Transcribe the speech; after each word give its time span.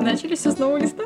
Начали 0.00 0.34
все 0.34 0.50
с 0.50 0.58
нового 0.58 0.78
листа. 0.78 1.04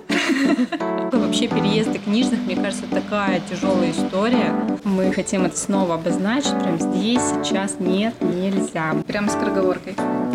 Вообще 1.12 1.48
переезды 1.48 1.98
книжных, 1.98 2.41
мне 2.46 2.57
кажется, 2.57 2.85
такая 2.91 3.41
тяжелая 3.51 3.91
история. 3.91 4.55
Мы 4.85 5.13
хотим 5.13 5.45
это 5.45 5.57
снова 5.57 5.95
обозначить. 5.95 6.56
Прям 6.62 6.79
здесь, 6.79 7.22
сейчас 7.22 7.80
нет, 7.80 8.15
нельзя. 8.21 8.95
Прямо 9.07 9.29
с 9.29 9.35
кроговоркой. 9.35 9.95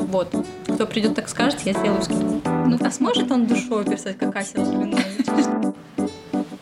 Вот. 0.09 0.33
Кто 0.65 0.85
придет 0.85 1.15
так 1.15 1.29
скажет, 1.29 1.61
я 1.61 1.73
сделаю 1.73 2.01
скидку. 2.01 2.41
Ну, 2.45 2.77
а 2.79 2.91
сможет 2.91 3.31
он 3.31 3.47
душой 3.47 3.85
писать, 3.85 4.17
как 4.17 4.35
Ася? 4.35 4.57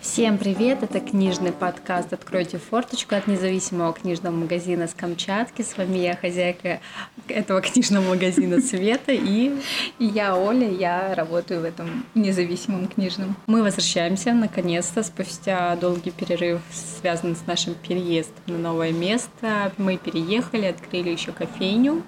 Всем 0.09 0.37
привет! 0.37 0.83
Это 0.83 1.01
книжный 1.01 1.51
подкаст 1.51 2.13
«Откройте 2.13 2.57
форточку» 2.57 3.13
от 3.13 3.27
независимого 3.27 3.91
книжного 3.91 4.33
магазина 4.33 4.87
с 4.87 4.93
Камчатки. 4.93 5.63
С 5.63 5.77
вами 5.77 5.97
я, 5.97 6.15
хозяйка 6.15 6.79
этого 7.27 7.61
книжного 7.61 8.15
магазина 8.15 8.61
Света 8.61 9.11
и... 9.11 9.51
и 9.99 10.05
я 10.05 10.37
Оля, 10.37 10.71
я 10.71 11.13
работаю 11.13 11.59
в 11.59 11.65
этом 11.65 12.05
независимом 12.15 12.87
книжном. 12.87 13.35
Мы 13.47 13.61
возвращаемся 13.61 14.31
наконец-то 14.31 15.03
спустя 15.03 15.75
долгий 15.75 16.11
перерыв, 16.11 16.61
связанный 16.71 17.35
с 17.35 17.45
нашим 17.45 17.75
переездом 17.75 18.41
на 18.47 18.57
новое 18.57 18.93
место. 18.93 19.73
Мы 19.77 19.97
переехали, 19.97 20.67
открыли 20.67 21.09
еще 21.09 21.33
кофейню 21.33 22.01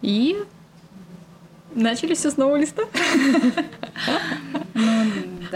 и 0.00 0.36
начали 1.74 2.14
все 2.14 2.30
с 2.30 2.36
нового 2.36 2.56
листа. 2.56 2.84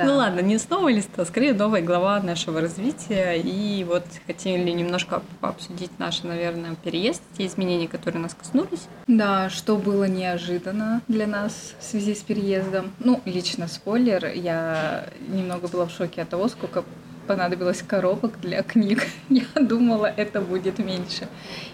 Ну, 0.02 0.06
да. 0.06 0.12
Ну 0.12 0.18
ладно, 0.18 0.40
не 0.40 0.58
с 0.58 0.68
нового 0.68 0.90
листа, 0.90 1.22
а 1.22 1.24
скорее 1.24 1.54
новая 1.54 1.82
глава 1.82 2.20
нашего 2.20 2.60
развития. 2.60 3.34
И 3.34 3.84
вот 3.84 4.04
хотели 4.26 4.70
немножко 4.70 5.22
обсудить 5.40 5.90
наш, 5.98 6.22
наверное, 6.22 6.74
переезд, 6.76 7.22
те 7.36 7.46
изменения, 7.46 7.88
которые 7.88 8.22
нас 8.22 8.34
коснулись. 8.34 8.86
Да, 9.06 9.50
что 9.50 9.76
было 9.76 10.04
неожиданно 10.04 11.02
для 11.08 11.26
нас 11.26 11.74
в 11.78 11.84
связи 11.84 12.14
с 12.14 12.22
переездом. 12.22 12.92
Ну, 12.98 13.20
лично 13.24 13.68
спойлер, 13.68 14.26
я 14.34 15.06
немного 15.28 15.68
была 15.68 15.86
в 15.86 15.90
шоке 15.90 16.22
от 16.22 16.28
того, 16.28 16.48
сколько 16.48 16.84
понадобилось 17.26 17.82
коробок 17.82 18.40
для 18.40 18.62
книг. 18.62 19.06
Я 19.28 19.44
думала, 19.60 20.06
это 20.06 20.40
будет 20.40 20.78
меньше 20.78 21.28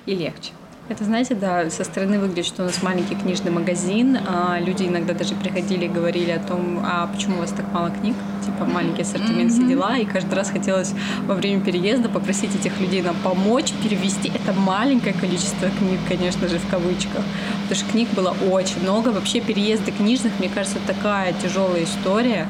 и 0.05 0.15
легче. 0.15 0.53
Это, 0.89 1.03
знаете, 1.03 1.35
да, 1.35 1.69
со 1.69 1.83
стороны 1.83 2.21
выглядит, 2.21 2.47
что 2.47 2.63
у 2.63 2.67
нас 2.67 2.81
маленький 2.81 3.17
книжный 3.17 3.51
магазин. 3.51 4.17
А 4.25 4.61
люди 4.61 4.85
иногда 4.85 5.15
даже 5.15 5.35
приходили 5.35 5.87
и 5.87 5.89
говорили 5.89 6.31
о 6.31 6.39
том, 6.39 6.81
а 6.85 7.09
почему 7.09 7.39
у 7.39 7.41
вас 7.41 7.51
так 7.51 7.67
мало 7.73 7.91
книг, 7.91 8.15
типа 8.45 8.67
маленький 8.67 9.03
ассортимент, 9.03 9.51
все 9.51 9.67
дела. 9.67 9.99
И 9.99 10.05
каждый 10.05 10.35
раз 10.35 10.51
хотелось 10.51 10.95
во 11.27 11.35
время 11.35 11.61
переезда 11.61 12.09
попросить 12.09 12.55
этих 12.55 12.81
людей 12.81 13.03
нам 13.03 13.17
помочь 13.25 13.73
перевести 13.83 14.29
это 14.33 14.53
маленькое 14.53 15.13
количество 15.13 15.69
книг, 15.71 15.99
конечно 16.09 16.47
же, 16.47 16.61
в 16.61 16.71
кавычках. 16.71 17.25
Потому 17.63 17.75
что 17.75 17.91
книг 17.91 18.09
было 18.15 18.37
очень 18.49 18.81
много. 18.81 19.09
Вообще 19.09 19.41
переезды 19.41 19.91
книжных, 19.91 20.39
мне 20.39 20.49
кажется, 20.49 20.79
такая 20.87 21.33
тяжелая 21.43 21.83
история. 21.83 22.47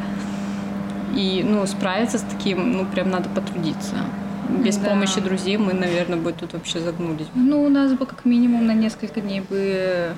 И, 1.14 1.42
ну, 1.42 1.66
справиться 1.66 2.18
с 2.18 2.22
таким, 2.22 2.72
ну, 2.72 2.84
прям 2.84 3.08
надо 3.08 3.30
потрудиться 3.30 3.96
без 4.64 4.76
да. 4.76 4.88
помощи 4.90 5.20
друзей 5.20 5.56
мы, 5.56 5.72
наверное, 5.72 6.18
бы 6.18 6.32
тут 6.32 6.52
вообще 6.52 6.80
загнулись. 6.80 7.26
Ну, 7.34 7.64
у 7.64 7.68
нас 7.68 7.92
бы 7.92 8.06
как 8.06 8.24
минимум 8.24 8.66
на 8.66 8.72
несколько 8.72 9.20
дней 9.20 9.40
бы 9.40 10.12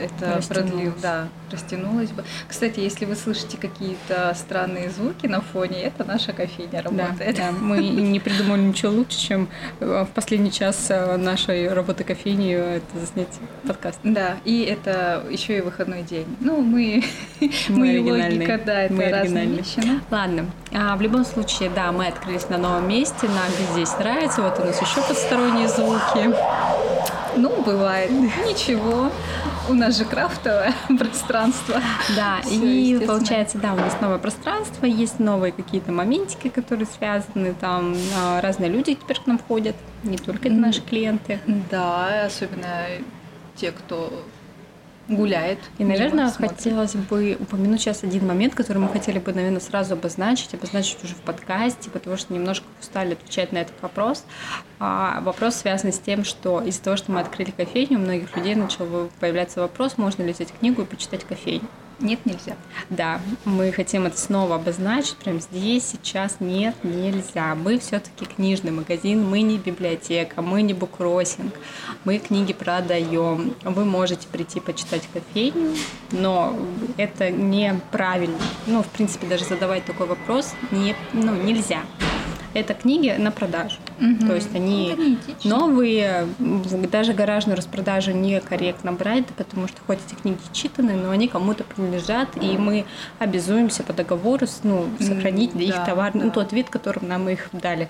это 0.00 0.40
продлил, 0.48 0.92
да, 1.00 1.28
растянулось 1.50 2.10
бы. 2.10 2.24
Кстати, 2.48 2.80
если 2.80 3.04
вы 3.04 3.14
слышите 3.14 3.56
какие-то 3.56 4.34
странные 4.34 4.90
звуки 4.90 5.26
на 5.26 5.40
фоне, 5.40 5.82
это 5.82 6.04
наша 6.04 6.32
кофейня 6.32 6.82
работает. 6.82 7.36
Да, 7.36 7.50
да. 7.50 7.52
мы 7.52 7.78
не 7.88 8.20
придумали 8.20 8.60
ничего 8.60 8.92
лучше, 8.92 9.18
чем 9.18 9.48
э, 9.80 10.04
в 10.08 10.14
последний 10.14 10.50
час 10.50 10.86
э, 10.90 11.16
нашей 11.16 11.72
работы 11.72 12.04
кофейни 12.04 12.52
это 12.52 12.98
заснять 12.98 13.28
подкаст. 13.66 14.00
Да, 14.02 14.36
и 14.44 14.62
это 14.62 15.24
еще 15.30 15.58
и 15.58 15.60
выходной 15.60 16.02
день. 16.02 16.26
Ну, 16.40 16.60
мы, 16.60 17.04
мы, 17.68 18.00
мы 18.00 18.12
логика, 18.12 18.60
да, 18.64 18.82
это 18.82 18.94
мы 18.94 19.08
разные 19.10 19.46
вещи. 19.46 19.80
Но... 19.84 20.00
Ладно, 20.10 20.46
а, 20.72 20.96
в 20.96 21.02
любом 21.02 21.24
случае, 21.24 21.70
да, 21.74 21.92
мы 21.92 22.06
открылись 22.06 22.48
на 22.48 22.58
новом 22.58 22.88
месте, 22.88 23.28
нам 23.28 23.50
здесь 23.72 23.96
нравится, 23.98 24.42
вот 24.42 24.58
у 24.58 24.64
нас 24.64 24.80
еще 24.80 25.02
посторонние 25.06 25.68
звуки. 25.68 26.34
Ну, 27.36 27.62
бывает. 27.62 28.10
Ничего. 28.46 29.10
У 29.68 29.74
нас 29.74 29.96
же 29.96 30.04
крафтовое 30.04 30.74
пространство. 30.98 31.80
Да, 32.16 32.40
Все, 32.42 32.56
и 32.56 33.06
получается, 33.06 33.58
да, 33.58 33.74
у 33.74 33.76
нас 33.76 33.96
новое 34.00 34.18
пространство, 34.18 34.86
есть 34.86 35.20
новые 35.20 35.52
какие-то 35.52 35.92
моментики, 35.92 36.48
которые 36.48 36.86
связаны, 36.86 37.54
там 37.54 37.94
а, 38.16 38.40
разные 38.40 38.70
люди 38.70 38.94
теперь 38.94 39.20
к 39.20 39.26
нам 39.26 39.38
ходят, 39.38 39.76
не 40.02 40.18
только 40.18 40.48
это 40.48 40.56
наши 40.56 40.80
клиенты. 40.80 41.38
Да, 41.70 42.24
особенно 42.26 42.86
те, 43.54 43.70
кто 43.70 44.12
гуляет. 45.16 45.58
И, 45.78 45.84
наверное, 45.84 46.30
хотелось 46.30 46.94
бы 46.94 47.36
упомянуть 47.38 47.80
сейчас 47.80 48.02
один 48.04 48.26
момент, 48.26 48.54
который 48.54 48.78
мы 48.78 48.88
хотели 48.88 49.18
бы, 49.18 49.32
наверное, 49.32 49.60
сразу 49.60 49.94
обозначить, 49.94 50.54
обозначить 50.54 51.02
уже 51.04 51.14
в 51.14 51.20
подкасте, 51.20 51.90
потому 51.90 52.16
что 52.16 52.32
немножко 52.34 52.66
устали 52.80 53.12
отвечать 53.12 53.52
на 53.52 53.58
этот 53.58 53.74
вопрос. 53.82 54.24
А, 54.78 55.20
вопрос 55.20 55.56
связан 55.56 55.92
с 55.92 55.98
тем, 55.98 56.24
что 56.24 56.60
из-за 56.60 56.82
того, 56.82 56.96
что 56.96 57.12
мы 57.12 57.20
открыли 57.20 57.50
кофейню, 57.50 57.98
у 57.98 58.02
многих 58.02 58.36
людей 58.36 58.54
начал 58.54 59.10
появляться 59.20 59.60
вопрос, 59.60 59.98
можно 59.98 60.22
ли 60.22 60.32
взять 60.32 60.52
книгу 60.52 60.82
и 60.82 60.84
почитать 60.84 61.24
кофейню. 61.24 61.68
Нет, 62.00 62.24
нельзя. 62.26 62.56
Да, 62.90 63.20
мы 63.44 63.72
хотим 63.72 64.06
это 64.06 64.18
снова 64.18 64.56
обозначить. 64.56 65.16
Прям 65.16 65.40
здесь, 65.40 65.86
сейчас 65.86 66.36
нет, 66.40 66.74
нельзя. 66.82 67.54
Мы 67.54 67.78
все-таки 67.78 68.24
книжный 68.24 68.72
магазин, 68.72 69.28
мы 69.28 69.42
не 69.42 69.58
библиотека, 69.58 70.42
мы 70.42 70.62
не 70.62 70.74
буккроссинг. 70.74 71.54
Мы 72.04 72.18
книги 72.18 72.52
продаем. 72.52 73.54
Вы 73.64 73.84
можете 73.84 74.26
прийти 74.28 74.60
почитать 74.60 75.08
кофейню, 75.12 75.76
но 76.10 76.56
это 76.96 77.30
неправильно. 77.30 78.38
Ну, 78.66 78.82
в 78.82 78.88
принципе, 78.88 79.26
даже 79.26 79.44
задавать 79.44 79.84
такой 79.84 80.06
вопрос 80.06 80.54
не, 80.70 80.94
ну, 81.12 81.34
нельзя 81.34 81.82
это 82.54 82.74
книги 82.74 83.14
на 83.18 83.30
продажу. 83.30 83.76
Угу. 84.00 84.26
То 84.26 84.34
есть 84.34 84.54
они 84.54 85.18
новые, 85.44 86.26
даже 86.38 87.12
гаражную 87.12 87.56
распродажу 87.56 88.12
некорректно 88.12 88.92
брать, 88.92 89.26
потому 89.26 89.68
что 89.68 89.78
хоть 89.86 89.98
эти 90.06 90.14
книги 90.14 90.38
читаны, 90.52 90.94
но 90.94 91.10
они 91.10 91.28
кому-то 91.28 91.64
принадлежат, 91.64 92.28
и 92.40 92.56
мы 92.58 92.84
обязуемся 93.18 93.82
по 93.82 93.92
договору 93.92 94.46
ну, 94.62 94.86
сохранить 94.98 95.52
да, 95.54 95.60
их 95.60 95.84
товар, 95.84 96.12
ну, 96.14 96.20
да. 96.20 96.26
ну, 96.26 96.32
тот 96.32 96.52
вид, 96.52 96.68
которым 96.70 97.08
нам 97.08 97.28
их 97.28 97.48
дали. 97.52 97.88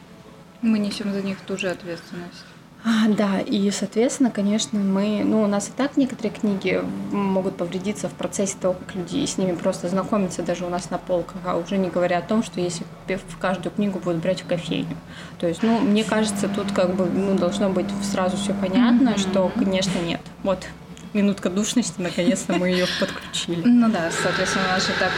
Мы 0.60 0.78
несем 0.78 1.12
за 1.12 1.22
них 1.22 1.38
ту 1.40 1.56
же 1.56 1.68
ответственность. 1.70 2.44
А, 2.84 3.08
да, 3.08 3.40
и, 3.40 3.70
соответственно, 3.70 4.30
конечно, 4.30 4.78
мы, 4.78 5.22
ну, 5.24 5.42
у 5.42 5.46
нас 5.46 5.68
и 5.68 5.70
так 5.70 5.96
некоторые 5.96 6.32
книги 6.32 6.82
могут 7.12 7.56
повредиться 7.56 8.08
в 8.08 8.12
процессе 8.12 8.56
того, 8.60 8.74
как 8.74 8.96
люди 8.96 9.24
с 9.24 9.38
ними 9.38 9.52
просто 9.52 9.88
знакомятся 9.88 10.42
даже 10.42 10.66
у 10.66 10.68
нас 10.68 10.90
на 10.90 10.98
полках, 10.98 11.36
а 11.44 11.56
уже 11.56 11.78
не 11.78 11.90
говоря 11.90 12.18
о 12.18 12.22
том, 12.22 12.42
что 12.42 12.60
если 12.60 12.84
в 13.06 13.38
каждую 13.38 13.72
книгу 13.72 14.00
будут 14.00 14.20
брать 14.20 14.42
в 14.42 14.46
кофейню. 14.46 14.96
То 15.38 15.46
есть, 15.46 15.62
ну, 15.62 15.78
мне 15.78 16.02
кажется, 16.02 16.48
тут 16.48 16.72
как 16.72 16.96
бы, 16.96 17.06
ну, 17.06 17.36
должно 17.38 17.68
быть 17.68 17.86
сразу 18.02 18.36
все 18.36 18.52
понятно, 18.52 19.10
mm-hmm. 19.10 19.18
что, 19.18 19.52
конечно, 19.56 19.98
нет. 20.00 20.20
Вот, 20.42 20.66
минутка 21.12 21.50
душности, 21.50 22.00
наконец-то 22.00 22.54
мы 22.54 22.68
ее 22.68 22.86
подключили. 22.98 23.62
Ну 23.64 23.90
да, 23.90 24.10
соответственно, 24.10 24.64
у 24.66 24.68
нас 24.72 24.86
же 24.86 24.92
так 24.98 25.12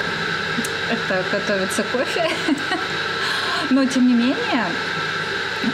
это 0.91 1.25
готовится 1.33 1.83
кофе. 1.85 2.29
Но, 3.71 3.85
тем 3.87 4.07
не 4.07 4.13
менее, 4.13 4.67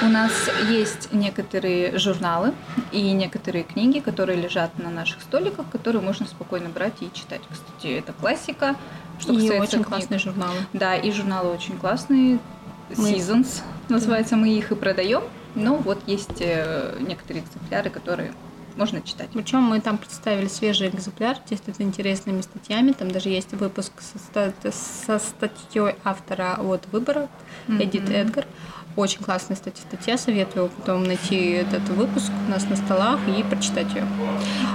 у 0.02 0.06
нас 0.06 0.32
есть 0.68 1.12
некоторые 1.12 1.98
журналы 1.98 2.54
и 2.92 3.12
некоторые 3.12 3.64
книги, 3.64 4.00
которые 4.00 4.40
лежат 4.40 4.78
на 4.78 4.90
наших 4.90 5.22
столиках, 5.22 5.68
которые 5.70 6.02
можно 6.02 6.26
спокойно 6.26 6.68
брать 6.68 6.94
и 7.00 7.10
читать. 7.12 7.40
Кстати, 7.50 7.92
это 7.92 8.12
классика. 8.12 8.76
Что 9.18 9.32
и 9.32 9.50
очень 9.50 9.68
книг. 9.68 9.88
классные 9.88 10.18
журналы. 10.18 10.56
Да, 10.72 10.96
и 10.96 11.10
журналы 11.12 11.50
очень 11.50 11.76
классные. 11.78 12.38
Seasons 12.90 13.60
мы... 13.88 13.94
называется, 13.94 14.36
мы 14.36 14.48
их 14.50 14.72
и 14.72 14.74
продаем. 14.74 15.22
Но 15.54 15.76
вот 15.76 16.00
есть 16.06 16.40
э, 16.40 16.96
некоторые 17.00 17.44
экземпляры, 17.44 17.90
которые 17.90 18.32
можно 18.76 19.02
читать. 19.02 19.28
Причем 19.32 19.62
мы 19.62 19.80
там 19.80 19.98
представили 19.98 20.48
свежий 20.48 20.88
экземпляр, 20.88 21.36
действительно 21.48 21.86
интересными 21.86 22.40
статьями. 22.40 22.92
Там 22.92 23.10
даже 23.10 23.28
есть 23.28 23.52
выпуск 23.52 23.92
со, 24.32 24.52
со 24.72 25.18
статьей 25.18 25.96
автора 26.04 26.56
от 26.58 26.86
выбора, 26.92 27.28
mm-hmm. 27.68 27.84
Эдит 27.84 28.10
Эдгар. 28.10 28.46
Очень 28.96 29.22
классная 29.22 29.56
статья, 29.56 29.82
статья, 29.88 30.18
советую 30.18 30.68
потом 30.68 31.04
найти 31.04 31.50
этот 31.50 31.88
выпуск 31.90 32.30
у 32.46 32.50
нас 32.50 32.68
на 32.68 32.74
столах 32.74 33.20
и 33.28 33.42
прочитать 33.44 33.86
ее. 33.94 34.04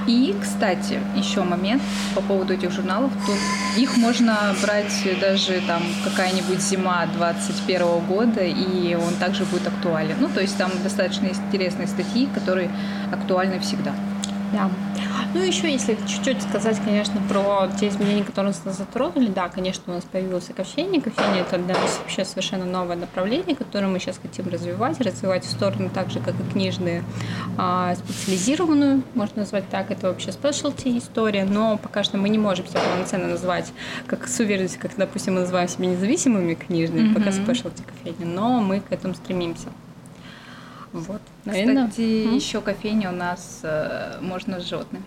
И, 0.08 0.34
кстати, 0.42 1.00
еще 1.16 1.44
момент 1.44 1.82
по 2.16 2.22
поводу 2.22 2.54
этих 2.54 2.72
журналов. 2.72 3.12
Тут 3.26 3.38
их 3.78 3.98
можно 3.98 4.56
брать 4.62 4.94
даже 5.20 5.62
там 5.68 5.84
какая-нибудь 6.06 6.62
зима 6.62 7.06
21 7.18 8.06
года, 8.08 8.42
и 8.42 8.96
он 8.96 9.16
также 9.16 9.44
будет 9.44 9.68
актуален. 9.68 10.16
Ну, 10.20 10.30
то 10.30 10.42
есть 10.42 10.58
там 10.58 10.72
достаточно 10.82 11.28
интересные 11.28 11.88
статьи, 11.88 12.28
которые 12.34 12.70
актуальны 13.12 13.60
всегда. 13.60 13.94
Да. 14.54 14.70
Ну, 15.36 15.44
еще, 15.44 15.70
если 15.70 15.98
чуть-чуть 16.08 16.42
сказать, 16.44 16.80
конечно, 16.86 17.22
про 17.28 17.68
те 17.78 17.90
изменения, 17.90 18.24
которые 18.24 18.54
нас 18.64 18.78
затронули, 18.78 19.28
да, 19.28 19.50
конечно, 19.50 19.84
у 19.88 19.92
нас 19.92 20.06
появилось 20.06 20.50
кофейня. 20.56 21.02
Кофейня– 21.02 21.42
это 21.42 21.58
для 21.58 21.74
нас 21.74 22.00
вообще 22.00 22.24
совершенно 22.24 22.64
новое 22.64 22.96
направление, 22.96 23.54
которое 23.54 23.88
мы 23.88 24.00
сейчас 24.00 24.18
хотим 24.18 24.48
развивать, 24.48 25.02
развивать 25.02 25.44
в 25.44 25.52
сторону 25.52 25.92
так 25.94 26.10
же, 26.10 26.22
как 26.22 26.36
и 26.40 26.52
книжные, 26.54 27.04
а, 27.58 27.96
специализированную, 27.96 29.04
можно 29.14 29.42
назвать 29.42 29.68
так, 29.70 29.92
это 29.92 30.08
вообще 30.08 30.30
specialty 30.30 30.98
история, 30.98 31.44
но 31.44 31.78
пока 31.78 32.06
что 32.06 32.18
мы 32.18 32.30
не 32.30 32.38
можем 32.38 32.66
себя 32.68 32.80
полноценно 32.80 33.28
назвать 33.28 33.74
как 34.08 34.30
с 34.30 34.40
уверенностью, 34.40 34.80
как, 34.80 34.96
допустим, 34.96 35.34
мы 35.34 35.42
называем 35.42 35.68
себя 35.68 35.88
независимыми 35.88 36.54
книжными, 36.54 37.10
mm-hmm. 37.10 37.14
пока 37.14 37.32
specialty 37.32 37.84
кофейня, 37.86 38.26
но 38.26 38.62
мы 38.62 38.80
к 38.80 38.90
этому 38.90 39.14
стремимся. 39.16 39.68
Вот. 40.94 41.22
Наверное. 41.44 41.90
Кстати, 41.90 42.02
mm-hmm. 42.02 42.36
еще 42.36 42.62
кофейня 42.62 43.10
у 43.12 43.16
нас 43.16 43.60
э, 43.64 44.20
можно 44.22 44.62
с 44.62 44.64
животными. 44.64 45.04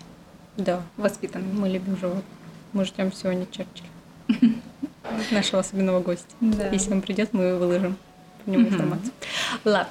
Да. 0.59 0.81
Воспитанными. 0.97 1.53
Мы 1.53 1.69
любим 1.69 1.97
животных. 1.97 2.25
Мы 2.73 2.85
ждем 2.85 3.11
сегодня 3.11 3.47
Черчилля. 3.47 3.89
Нашего 5.31 5.61
особенного 5.61 6.01
гостя. 6.01 6.27
Да. 6.39 6.67
Если 6.69 6.91
он 6.91 7.01
придет, 7.01 7.33
мы 7.33 7.57
выложим 7.57 7.97
по 8.45 8.49
нему 8.49 8.67
информацию. 8.67 9.11
Ладно. 9.65 9.89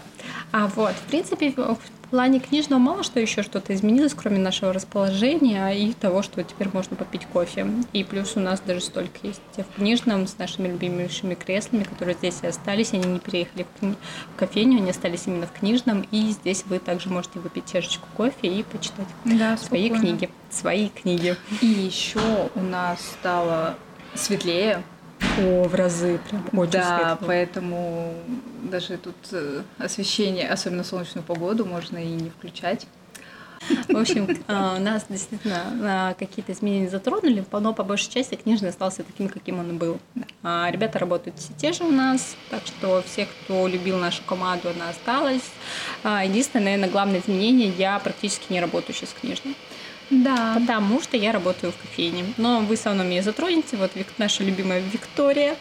А 0.53 0.69
вот, 0.69 0.93
в 0.93 1.03
принципе, 1.09 1.53
в 2.09 2.11
плане 2.11 2.41
книжного 2.41 2.81
мало 2.81 3.03
что 3.03 3.21
еще 3.21 3.43
что-то 3.43 3.75
изменилось, 3.75 4.15
кроме 4.15 4.39
нашего 4.39 4.73
расположения 4.73 5.69
и 5.73 5.93
того, 5.93 6.23
что 6.23 6.43
теперь 6.43 6.69
можно 6.73 6.97
попить 6.97 7.27
кофе. 7.27 7.67
И 7.93 8.03
плюс 8.03 8.35
у 8.35 8.41
нас 8.41 8.61
даже 8.61 8.81
столько 8.81 9.19
есть 9.25 9.43
в 9.57 9.77
книжном 9.77 10.27
с 10.27 10.39
нашими 10.39 10.69
любимейшими 10.69 11.35
креслами, 11.35 11.85
которые 11.85 12.15
здесь 12.15 12.39
и 12.43 12.47
остались. 12.47 12.95
Они 12.95 13.05
не 13.05 13.19
переехали 13.19 13.65
в, 13.65 13.79
кни... 13.79 13.95
в 14.35 14.39
кофейню, 14.39 14.79
они 14.79 14.91
остались 14.91 15.27
именно 15.27 15.47
в 15.47 15.53
книжном. 15.53 16.07
И 16.11 16.31
здесь 16.31 16.65
вы 16.67 16.79
также 16.79 17.11
можете 17.11 17.41
выпить 17.41 17.71
чашечку 17.71 18.09
кофе 18.17 18.49
и 18.49 18.63
почитать 18.63 19.07
да, 19.27 19.59
свои 19.59 19.91
спокойно. 19.91 20.01
книги. 20.01 20.31
Свои 20.51 20.89
книги. 20.89 21.37
И 21.61 21.67
еще 21.67 22.49
у 22.55 22.61
нас 22.61 23.01
стало 23.03 23.77
светлее, 24.15 24.83
о, 25.39 25.65
в 25.69 25.75
разы 25.75 26.19
прям 26.29 26.47
очень 26.59 26.73
Да, 26.73 27.11
светло. 27.11 27.27
поэтому 27.27 28.15
даже 28.65 28.97
тут 28.99 29.17
э, 29.33 29.63
освещение, 29.79 30.49
особенно 30.49 30.85
солнечную 30.85 31.25
погоду, 31.25 31.65
можно 31.65 31.99
и 31.99 32.09
не 32.09 32.31
включать. 32.31 32.87
В 33.89 33.97
общем, 33.97 34.29
а, 34.49 34.79
нас 34.79 35.07
действительно 35.09 36.15
какие-то 36.19 36.53
изменения 36.53 36.89
затронули, 36.89 37.45
но 37.51 37.75
по 37.75 37.83
большей 37.83 38.11
части 38.11 38.35
книжный 38.35 38.71
остался 38.71 39.03
таким, 39.03 39.29
каким 39.29 39.59
он 39.59 39.71
и 39.71 39.73
был. 39.73 39.99
А, 40.43 40.71
ребята 40.71 40.99
работают 40.99 41.39
все 41.39 41.53
те 41.57 41.73
же 41.73 41.85
у 41.85 41.91
нас, 41.91 42.37
так 42.51 42.63
что 42.67 43.03
все, 43.07 43.27
кто 43.27 43.67
любил 43.67 43.99
нашу 43.99 44.23
команду, 44.25 44.69
она 44.71 44.91
осталась. 44.91 45.43
А, 46.05 46.25
единственное, 46.25 46.65
наверное, 46.65 46.91
главное 46.91 47.21
изменение, 47.21 47.69
я 47.77 47.99
практически 47.99 48.53
не 48.53 48.61
работаю 48.61 48.95
сейчас 48.95 49.15
книжным. 49.21 49.55
Да. 50.11 50.57
Потому 50.59 51.01
что 51.01 51.17
я 51.17 51.33
работаю 51.33 51.73
в 51.73 51.77
кофейне. 51.77 52.25
Но 52.37 52.61
вы 52.61 52.77
со 52.77 52.91
мной 52.91 53.07
меня 53.07 53.23
затронете. 53.23 53.77
Вот 53.77 53.91
наша 54.19 54.45
любимая 54.45 54.81
Виктория. 54.81 55.57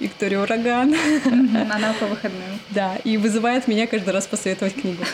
Виктория 0.00 0.40
Ураган. 0.40 0.94
Она 1.70 1.94
по 1.98 2.06
выходным. 2.06 2.58
Да, 2.70 2.96
и 3.04 3.16
вызывает 3.16 3.68
меня 3.68 3.86
каждый 3.86 4.10
раз 4.10 4.26
посоветовать 4.26 4.74
книгу. 4.74 5.04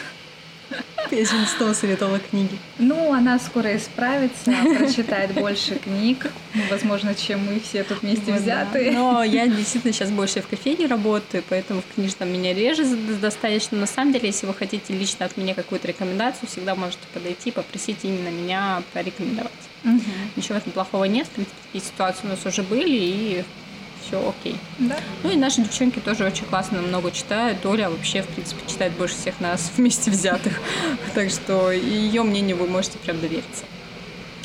Сегодня 1.10 1.46
снова 1.46 1.72
советовала 1.72 2.18
книги. 2.18 2.58
Ну, 2.78 3.12
она 3.12 3.38
скоро 3.38 3.74
исправится, 3.76 4.52
прочитает 4.76 5.32
больше 5.32 5.76
книг, 5.76 6.30
возможно, 6.70 7.14
чем 7.14 7.46
мы 7.46 7.60
все 7.60 7.82
тут 7.82 8.02
вместе 8.02 8.32
вот, 8.32 8.42
взяты. 8.42 8.92
Да. 8.92 8.98
Но 8.98 9.24
я 9.24 9.46
действительно 9.46 9.92
сейчас 9.92 10.10
больше 10.10 10.42
в 10.42 10.48
кофейне 10.48 10.86
работаю, 10.86 11.42
поэтому 11.48 11.80
в 11.82 11.94
книжном 11.94 12.30
меня 12.30 12.52
реже 12.52 12.84
достаточно. 13.20 13.78
На 13.78 13.86
самом 13.86 14.12
деле, 14.12 14.28
если 14.28 14.46
вы 14.46 14.54
хотите 14.54 14.92
лично 14.92 15.26
от 15.26 15.36
меня 15.36 15.54
какую-то 15.54 15.88
рекомендацию, 15.88 16.48
всегда 16.48 16.74
можете 16.74 17.02
подойти, 17.14 17.50
попросить 17.50 17.98
именно 18.02 18.28
меня 18.28 18.82
порекомендовать. 18.92 19.52
Угу. 19.84 20.02
Ничего 20.36 20.54
в 20.54 20.58
этом 20.58 20.72
плохого 20.72 21.04
нет. 21.04 21.26
В 21.26 21.30
принципе, 21.30 21.56
такие 21.66 21.84
ситуации 21.84 22.26
у 22.26 22.30
нас 22.30 22.44
уже 22.44 22.62
были, 22.62 22.96
и 22.96 23.44
все 24.08 24.28
окей. 24.28 24.56
Да. 24.78 24.96
Ну 25.22 25.30
и 25.30 25.36
наши 25.36 25.60
девчонки 25.62 25.98
тоже 25.98 26.24
очень 26.24 26.44
классно 26.44 26.80
много 26.80 27.10
читают. 27.10 27.64
Оля 27.66 27.90
вообще, 27.90 28.22
в 28.22 28.28
принципе, 28.28 28.60
читает 28.66 28.92
больше 28.94 29.14
всех 29.14 29.40
нас 29.40 29.70
вместе 29.76 30.10
взятых. 30.10 30.60
Так 31.14 31.30
что 31.30 31.70
ее 31.70 32.22
мнению 32.22 32.56
вы 32.56 32.66
можете 32.66 32.98
прям 32.98 33.20
довериться. 33.20 33.64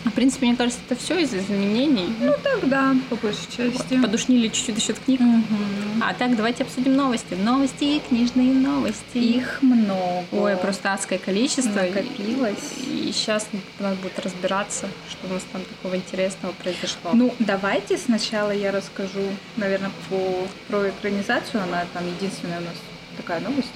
В 0.06 0.12
принципе, 0.12 0.48
мне 0.48 0.56
кажется, 0.56 0.80
это 0.88 1.00
все 1.00 1.18
из 1.20 1.34
изменений. 1.34 2.14
Ну 2.20 2.34
так, 2.44 2.68
да, 2.68 2.96
по 3.10 3.16
большей 3.16 3.48
части. 3.56 4.02
Подушнили 4.02 4.50
чуть-чуть 4.50 4.76
насчет 4.76 5.00
книг. 5.00 5.22
Угу. 5.22 6.02
А 6.02 6.14
так, 6.14 6.36
давайте 6.36 6.64
обсудим 6.64 6.96
новости. 6.96 7.34
Новости, 7.36 8.02
книжные 8.10 8.54
новости. 8.54 9.18
Их 9.18 9.62
много. 9.62 10.26
Ой, 10.32 10.58
просто 10.58 10.94
адское 10.94 11.20
количество. 11.20 11.82
Накопилось. 11.82 12.74
И, 12.86 13.10
и 13.10 13.12
сейчас 13.12 13.48
надо 13.80 13.96
будет 13.98 14.20
разбираться, 14.20 14.88
что 15.10 15.28
у 15.28 15.34
нас 15.34 15.44
там 15.52 15.62
такого 15.64 15.96
интересного 15.96 16.54
произошло. 16.54 17.12
Ну, 17.14 17.34
давайте 17.40 17.98
сначала 17.98 18.52
я 18.52 18.72
расскажу, 18.72 19.24
наверное, 19.56 19.92
по, 20.10 20.48
про 20.68 20.90
экранизацию. 20.90 21.64
Она 21.64 21.86
там 21.94 22.04
единственная 22.08 22.60
у 22.60 22.64
нас 22.64 22.76
такая 23.16 23.40
новость. 23.40 23.72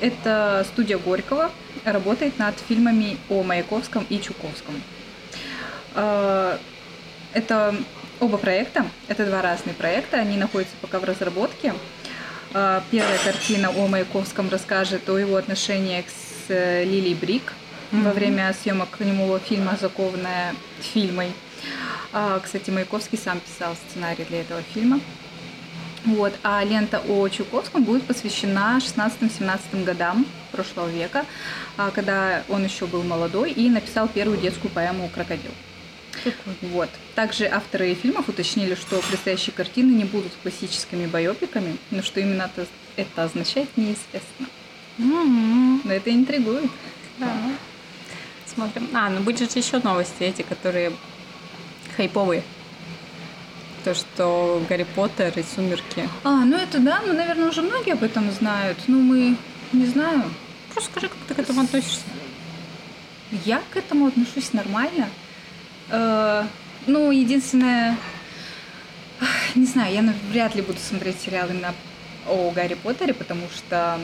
Это 0.00 0.66
студия 0.72 0.98
Горького 0.98 1.50
работает 1.84 2.38
над 2.38 2.54
фильмами 2.58 3.18
о 3.28 3.42
Маяковском 3.42 4.04
и 4.08 4.18
Чуковском. 4.20 4.74
Э, 5.94 6.58
это 7.32 7.74
оба 8.18 8.38
проекта, 8.38 8.86
это 9.08 9.26
два 9.26 9.42
разных 9.42 9.76
проекта, 9.76 10.18
они 10.18 10.36
находятся 10.36 10.74
пока 10.80 10.98
в 10.98 11.04
разработке. 11.04 11.74
Э, 12.54 12.80
первая 12.90 13.18
картина 13.18 13.70
о 13.70 13.86
Маяковском 13.86 14.48
расскажет 14.50 15.08
о 15.08 15.18
его 15.18 15.36
отношениях 15.36 16.06
с 16.08 16.50
э, 16.50 16.84
Лилией 16.84 17.14
Брик 17.14 17.52
mm-hmm. 17.92 18.02
во 18.02 18.12
время 18.12 18.54
съемок 18.60 19.00
немого 19.00 19.38
фильма 19.38 19.76
«Закованная 19.80 20.54
фильмой». 20.80 21.32
Кстати, 22.42 22.70
Маяковский 22.70 23.16
сам 23.16 23.38
писал 23.38 23.76
сценарий 23.76 24.24
для 24.24 24.40
этого 24.40 24.62
фильма. 24.74 24.98
Вот. 26.04 26.32
А 26.42 26.64
лента 26.64 27.00
о 27.06 27.28
Чуковском 27.28 27.84
будет 27.84 28.02
посвящена 28.02 28.80
16-17 28.80 29.84
годам 29.84 30.26
прошлого 30.50 30.88
века, 30.88 31.24
когда 31.94 32.42
он 32.48 32.64
еще 32.64 32.86
был 32.86 33.04
молодой 33.04 33.52
и 33.52 33.68
написал 33.68 34.08
первую 34.08 34.38
детскую 34.38 34.72
поэму 34.72 35.08
«Крокодил». 35.14 35.52
Вот. 36.62 36.90
Также 37.14 37.46
авторы 37.46 37.94
фильмов 37.94 38.28
уточнили, 38.28 38.74
что 38.74 39.00
предстоящие 39.00 39.54
картины 39.54 39.92
не 39.92 40.04
будут 40.04 40.32
классическими 40.42 41.06
байопиками, 41.06 41.76
но 41.90 42.02
что 42.02 42.20
именно 42.20 42.50
это, 42.54 42.66
это 42.96 43.24
означает, 43.24 43.68
неизвестно. 43.76 44.46
Mm-hmm. 44.98 45.80
Но 45.84 45.92
это 45.92 46.10
интригует. 46.10 46.70
Да. 47.18 47.32
Смотрим. 48.46 48.88
А, 48.92 49.08
ну 49.08 49.20
будет 49.20 49.52
же 49.52 49.58
еще 49.58 49.78
новости 49.78 50.22
эти, 50.22 50.42
которые 50.42 50.92
хайповые. 51.96 52.42
То, 53.84 53.94
что 53.94 54.62
Гарри 54.68 54.86
Поттер 54.94 55.32
и 55.38 55.42
Сумерки. 55.42 56.08
А, 56.24 56.44
ну 56.44 56.56
это 56.56 56.78
да, 56.80 57.00
ну, 57.06 57.14
наверное, 57.14 57.48
уже 57.48 57.62
многие 57.62 57.92
об 57.92 58.02
этом 58.02 58.30
знают. 58.30 58.78
Ну, 58.88 59.00
мы 59.00 59.36
не 59.72 59.86
знаю. 59.86 60.24
Просто 60.72 60.90
скажи, 60.90 61.08
как 61.08 61.18
ты 61.28 61.34
к 61.34 61.38
этому 61.38 61.62
относишься. 61.62 62.02
Я 63.44 63.62
к 63.72 63.76
этому 63.76 64.06
отношусь 64.06 64.52
нормально. 64.52 65.08
Э, 65.90 66.44
ну, 66.86 67.10
единственное, 67.10 67.96
не 69.54 69.66
знаю, 69.66 69.94
я 69.94 70.14
вряд 70.30 70.54
ли 70.54 70.62
буду 70.62 70.78
смотреть 70.78 71.20
сериалы 71.20 71.52
именно 71.52 71.74
о 72.28 72.50
Гарри 72.50 72.74
Поттере, 72.74 73.14
потому 73.14 73.48
что 73.54 73.98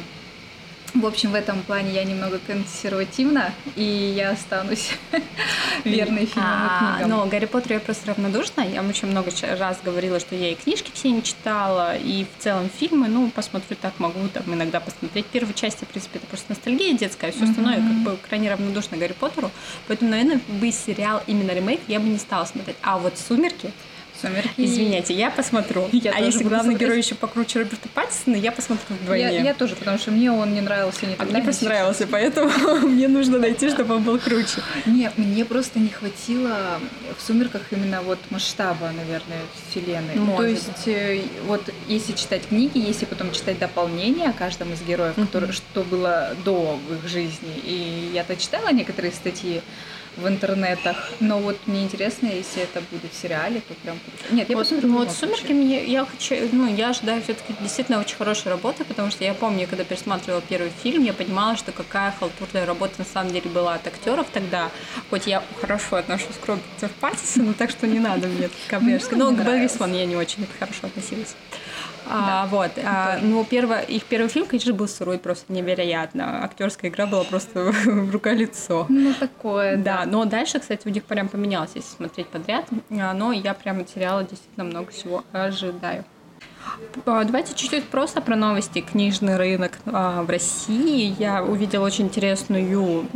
в 1.00 1.06
общем, 1.06 1.32
в 1.32 1.34
этом 1.34 1.62
плане 1.62 1.92
я 1.92 2.04
немного 2.04 2.38
консервативна, 2.46 3.52
и 3.76 3.82
я 3.82 4.30
останусь 4.30 4.92
верной 5.84 6.26
фильмам 6.26 6.64
и 6.64 6.68
а, 6.68 6.94
книгам. 6.96 7.10
Но 7.10 7.26
Гарри 7.26 7.46
Поттер 7.46 7.74
я 7.74 7.80
просто 7.80 8.08
равнодушна. 8.08 8.62
Я 8.62 8.82
очень 8.82 9.08
много 9.08 9.30
раз 9.58 9.78
говорила, 9.84 10.20
что 10.20 10.34
я 10.34 10.50
и 10.52 10.54
книжки 10.54 10.90
все 10.94 11.10
не 11.10 11.22
читала, 11.22 11.96
и 11.96 12.24
в 12.24 12.42
целом 12.42 12.68
фильмы, 12.68 13.08
ну, 13.08 13.30
посмотрю 13.30 13.76
так, 13.80 13.98
могу 13.98 14.28
там 14.28 14.42
иногда 14.54 14.80
посмотреть. 14.80 15.26
Первую 15.26 15.54
часть, 15.54 15.80
в 15.80 15.86
принципе, 15.86 16.18
это 16.18 16.26
просто 16.26 16.46
ностальгия 16.50 16.94
детская, 16.94 17.28
а 17.28 17.32
все 17.32 17.44
остальное 17.44 17.76
как 17.76 17.96
бы 18.02 18.16
крайне 18.28 18.50
равнодушно 18.50 18.96
Гарри 18.96 19.14
Поттеру. 19.18 19.50
Поэтому, 19.88 20.10
наверное, 20.10 20.40
бы 20.48 20.70
сериал 20.70 21.22
именно 21.26 21.52
ремейк 21.52 21.80
я 21.88 22.00
бы 22.00 22.08
не 22.08 22.18
стала 22.18 22.44
смотреть. 22.44 22.76
А 22.82 22.98
вот 22.98 23.18
«Сумерки» 23.18 23.72
Сумерки. 24.20 24.50
Извините, 24.56 25.14
я 25.14 25.30
посмотрю. 25.30 25.88
Я 25.92 26.12
а 26.12 26.20
если 26.20 26.42
главный 26.42 26.72
смотреть. 26.72 26.80
герой 26.80 26.98
еще 26.98 27.14
покруче 27.14 27.60
Роберта 27.60 27.88
Паттисона, 27.88 28.36
я 28.36 28.52
посмотрю 28.52 28.96
вдвойне. 29.02 29.24
Я, 29.24 29.42
я 29.42 29.54
тоже, 29.54 29.76
потому 29.76 29.98
что 29.98 30.10
мне 30.10 30.30
он 30.32 30.54
не 30.54 30.60
нравился 30.60 31.06
не 31.06 31.14
А 31.18 31.24
мне 31.24 31.42
просто 31.42 31.64
нравился, 31.64 32.06
поэтому 32.06 32.50
мне 32.86 33.08
нужно 33.08 33.38
найти, 33.38 33.68
чтобы 33.70 33.96
он 33.96 34.02
был 34.02 34.18
круче. 34.18 34.62
Не, 34.86 35.10
мне 35.16 35.44
просто 35.44 35.78
не 35.78 35.88
хватило 35.88 36.80
в 37.16 37.22
«Сумерках» 37.22 37.62
именно 37.70 38.02
вот 38.02 38.18
масштаба, 38.30 38.90
наверное, 38.92 39.40
вселенной. 39.68 40.14
Может. 40.16 40.36
То 40.36 40.46
есть 40.46 40.88
э, 40.88 41.20
вот 41.46 41.62
если 41.88 42.12
читать 42.12 42.46
книги, 42.48 42.78
если 42.78 43.04
потом 43.04 43.32
читать 43.32 43.58
дополнение 43.58 44.28
о 44.28 44.32
каждом 44.32 44.72
из 44.72 44.82
героев, 44.82 45.16
mm-hmm. 45.16 45.26
который, 45.26 45.52
что 45.52 45.82
было 45.82 46.34
до 46.44 46.78
в 46.88 46.94
их 46.94 47.08
жизни, 47.08 47.54
и 47.64 48.10
я-то 48.14 48.36
читала 48.36 48.72
некоторые 48.72 49.12
статьи, 49.12 49.62
в 50.16 50.26
интернетах. 50.26 51.10
Но 51.20 51.38
вот 51.38 51.58
мне 51.66 51.84
интересно, 51.84 52.26
если 52.26 52.62
это 52.62 52.82
будет 52.90 53.12
в 53.12 53.16
сериале, 53.16 53.60
то 53.60 53.74
прям. 53.74 53.98
Нет, 54.30 54.48
я 54.48 54.56
вот, 54.56 54.62
посмотрю. 54.62 54.88
ну, 54.88 54.98
вот 54.98 55.12
«Сумерки» 55.12 55.52
мне, 55.52 55.84
я 55.84 56.04
хочу, 56.04 56.34
ну, 56.52 56.74
я 56.74 56.90
ожидаю 56.90 57.22
все 57.22 57.34
таки 57.34 57.54
действительно 57.60 58.00
очень 58.00 58.16
хорошей 58.16 58.48
работы, 58.48 58.84
потому 58.84 59.10
что 59.10 59.24
я 59.24 59.34
помню, 59.34 59.66
когда 59.68 59.84
пересматривала 59.84 60.42
первый 60.42 60.72
фильм, 60.82 61.04
я 61.04 61.12
понимала, 61.12 61.56
что 61.56 61.72
какая 61.72 62.12
халтурная 62.12 62.66
работа 62.66 62.94
на 62.98 63.04
самом 63.04 63.32
деле 63.32 63.50
была 63.50 63.74
от 63.74 63.86
актеров 63.86 64.26
тогда. 64.32 64.70
Хоть 65.10 65.26
я 65.26 65.42
хорошо 65.60 65.96
отношусь 65.96 66.36
к 66.40 66.46
Роберту 66.46 66.88
Паттисону, 67.00 67.54
так 67.54 67.70
что 67.70 67.86
не 67.86 68.00
надо 68.00 68.28
мне 68.28 68.48
каблешки. 68.68 69.14
Ну, 69.14 69.30
Но 69.30 69.36
к. 69.36 69.68
Свон 69.68 69.92
я 69.92 70.06
не 70.06 70.16
очень 70.16 70.46
хорошо 70.58 70.86
относилась. 70.86 71.34
А, 72.08 72.46
вот, 72.50 72.70
а, 72.84 73.18
ну, 73.22 73.44
первое, 73.44 73.80
их 73.80 74.04
первый 74.04 74.28
фильм, 74.28 74.46
конечно, 74.46 74.72
был 74.72 74.88
сырой 74.88 75.18
просто 75.18 75.52
невероятно. 75.52 76.44
Актерская 76.44 76.90
игра 76.90 77.06
была 77.06 77.24
просто 77.24 77.72
рука-лицо. 78.12 78.86
Ну, 78.88 79.12
такое, 79.14 79.76
Да, 79.76 80.04
да. 80.04 80.06
но 80.06 80.24
дальше, 80.24 80.58
кстати, 80.60 80.86
у 80.86 80.90
них 80.90 81.04
прям 81.04 81.28
поменялось, 81.28 81.70
если 81.74 81.88
смотреть 81.96 82.28
подряд. 82.28 82.66
А, 82.90 83.12
Но 83.14 83.32
я 83.32 83.54
прям 83.54 83.78
материала 83.78 84.22
действительно 84.24 84.64
много 84.64 84.90
всего 84.92 85.24
ожидаю. 85.32 86.04
А, 87.04 87.24
Давайте 87.24 87.54
чуть-чуть 87.54 87.84
просто 87.84 88.20
про 88.20 88.36
новости. 88.36 88.80
Книжный 88.80 89.36
рынок 89.36 89.78
а, 89.86 90.22
в 90.22 90.30
России. 90.30 91.14
Я 91.18 91.42
увидела 91.44 91.84
очень 91.84 92.06
интересную 92.06 93.06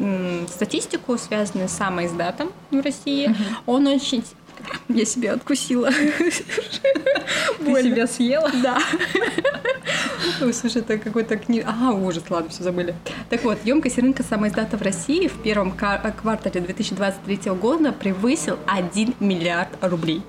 статистику, 0.49 1.19
связанную 1.19 1.69
с 1.69 1.73
самоиздатом 1.73 2.53
в 2.71 2.81
России. 2.81 3.35
Он 3.67 3.87
очень... 3.87 4.25
Я 4.89 5.05
себе 5.05 5.33
откусила. 5.33 5.91
Ты 5.91 7.83
себя 7.83 8.07
съела? 8.07 8.51
Да. 8.63 8.79
Ой, 10.41 10.55
слушай, 10.55 10.83
это 10.83 10.99
какой-то 10.99 11.37
книг... 11.37 11.65
А, 11.67 11.93
ужас, 11.93 12.25
ладно, 12.31 12.51
все 12.51 12.63
забыли. 12.63 12.95
Так 13.29 13.45
вот, 13.45 13.59
емкость 13.65 13.99
рынка 13.99 14.23
самоиздата 14.23 14.77
в 14.77 14.83
России 14.83 15.29
в 15.29 15.43
первом 15.43 15.73
ка- 15.73 16.15
квартале 16.21 16.61
2023 16.61 17.53
года 17.53 17.93
превысил 17.93 18.59
1 18.67 19.15
миллиард 19.21 19.71
рублей. 19.83 20.23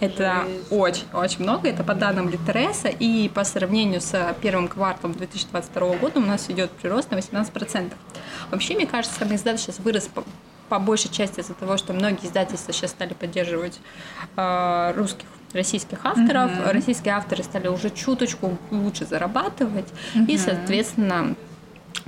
Это 0.00 0.44
очень-очень 0.70 1.42
много. 1.42 1.68
Это 1.68 1.82
по 1.84 1.94
данным 1.94 2.28
Литереса. 2.28 2.88
И 2.88 3.28
по 3.28 3.44
сравнению 3.44 4.00
с 4.00 4.36
первым 4.42 4.68
кварталом 4.68 5.14
2022 5.16 5.96
года 5.96 6.18
у 6.18 6.22
нас 6.22 6.50
идет 6.50 6.70
прирост 6.72 7.10
на 7.10 7.16
18%. 7.16 7.92
Вообще, 8.50 8.74
мне 8.74 8.86
кажется, 8.86 9.18
самоиздат 9.18 9.58
сейчас 9.60 9.78
вырос 9.78 10.10
по, 10.68 10.78
большей 10.78 11.10
части 11.10 11.40
из-за 11.40 11.54
того, 11.54 11.76
что 11.76 11.92
многие 11.92 12.26
издательства 12.26 12.72
сейчас 12.72 12.90
стали 12.90 13.14
поддерживать 13.14 13.80
э, 14.36 14.92
русских 14.96 15.26
российских 15.52 16.04
авторов. 16.04 16.50
Мгм. 16.50 16.70
Российские 16.70 17.14
авторы 17.14 17.42
стали 17.44 17.68
уже 17.68 17.90
чуточку 17.90 18.58
лучше 18.70 19.06
зарабатывать. 19.06 19.86
И, 20.14 20.18
Мгм. 20.18 20.38
соответственно, 20.38 21.36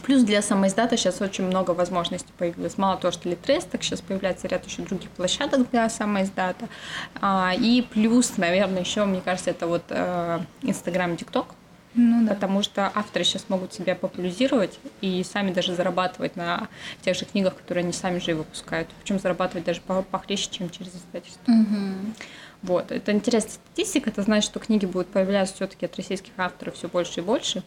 Плюс 0.03 0.23
для 0.23 0.43
самоиздата 0.43 0.97
сейчас 0.97 1.21
очень 1.21 1.45
много 1.45 1.71
возможностей 1.71 2.33
появилось. 2.37 2.77
Мало 2.77 2.97
того, 2.97 3.13
что 3.13 3.29
Литрес, 3.29 3.65
так 3.65 3.83
сейчас 3.83 4.01
появляется 4.01 4.47
ряд 4.47 4.65
еще 4.67 4.83
других 4.83 5.09
площадок 5.11 5.71
для 5.71 5.89
самоиздата. 5.89 6.69
А, 7.21 7.53
и 7.57 7.83
плюс, 7.83 8.37
наверное, 8.37 8.81
еще, 8.81 9.05
мне 9.05 9.21
кажется, 9.21 9.51
это 9.51 9.67
вот 9.67 9.85
э, 9.89 10.41
Инстаграм, 10.63 11.17
ТикТок. 11.17 11.55
Ну 11.97 12.27
да. 12.27 12.35
Потому 12.35 12.63
что 12.63 12.93
авторы 12.95 13.25
сейчас 13.25 13.47
могут 13.49 13.73
себя 13.73 13.95
популяризировать 13.95 14.79
и 15.01 15.25
сами 15.25 15.53
даже 15.53 15.75
зарабатывать 15.75 16.37
на 16.37 16.69
тех 17.01 17.17
же 17.17 17.25
книгах, 17.25 17.57
которые 17.57 17.83
они 17.85 17.93
сами 17.93 18.19
же 18.19 18.33
и 18.33 18.35
выпускают. 18.35 18.89
Причем 19.01 19.19
зарабатывать 19.19 19.65
даже 19.65 19.81
по- 19.81 20.03
похлеще, 20.03 20.49
чем 20.51 20.69
через 20.71 20.95
издательство. 20.95 21.41
Мгм. 21.51 22.15
Вот. 22.63 22.93
Это 22.93 23.13
интересная 23.13 23.53
статистика. 23.53 24.11
Это 24.11 24.23
значит, 24.23 24.51
что 24.51 24.61
книги 24.61 24.85
будут 24.87 25.09
появляться 25.09 25.55
все-таки 25.55 25.87
от 25.87 25.97
российских 25.97 26.33
авторов 26.37 26.75
все 26.75 26.89
больше 26.89 27.21
и 27.21 27.23
больше. 27.23 27.63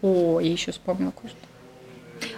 О, 0.00 0.40
я 0.40 0.50
еще 0.52 0.70
вспомнила 0.72 1.10
кое-что. 1.10 1.38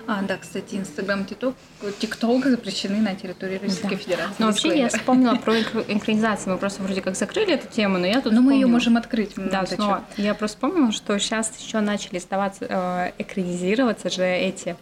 А, 0.07 0.23
да, 0.23 0.37
кстати, 0.37 0.75
Инстаграм, 0.77 1.25
ТикТок, 1.25 1.55
ТикТок 1.99 2.45
запрещены 2.47 3.01
на 3.01 3.15
территории 3.15 3.59
Российской 3.59 3.91
Да. 3.91 3.97
Федерации. 3.97 4.35
Но 4.39 4.47
вообще 4.47 4.79
я 4.79 4.89
вспомнила 4.89 5.35
про 5.37 5.57
экр- 5.57 5.85
экранизацию. 5.89 6.53
Мы 6.55 6.59
просто 6.59 6.83
вроде 6.83 7.01
как 7.01 7.17
закрыли 7.17 7.55
эту 7.55 7.67
тему, 7.69 7.99
но 7.99 8.07
я 8.07 8.21
тут 8.21 8.33
Но 8.33 8.41
мы 8.43 8.53
ее 8.53 8.59
вспомнила. 8.61 8.69
можем 8.73 8.97
открыть. 8.97 9.33
Да, 9.37 9.61
Ну, 9.63 9.67
снова. 9.77 10.05
Я 10.17 10.35
просто 10.35 10.57
вспомнила, 10.57 10.93
что 10.93 11.19
сейчас 11.19 11.53
еще 11.59 11.81
начали 11.81 12.19
издаваться, 12.19 12.67
э, 12.69 13.13
экранизироваться 13.19 14.11
же 14.11 14.25
эти 14.25 14.77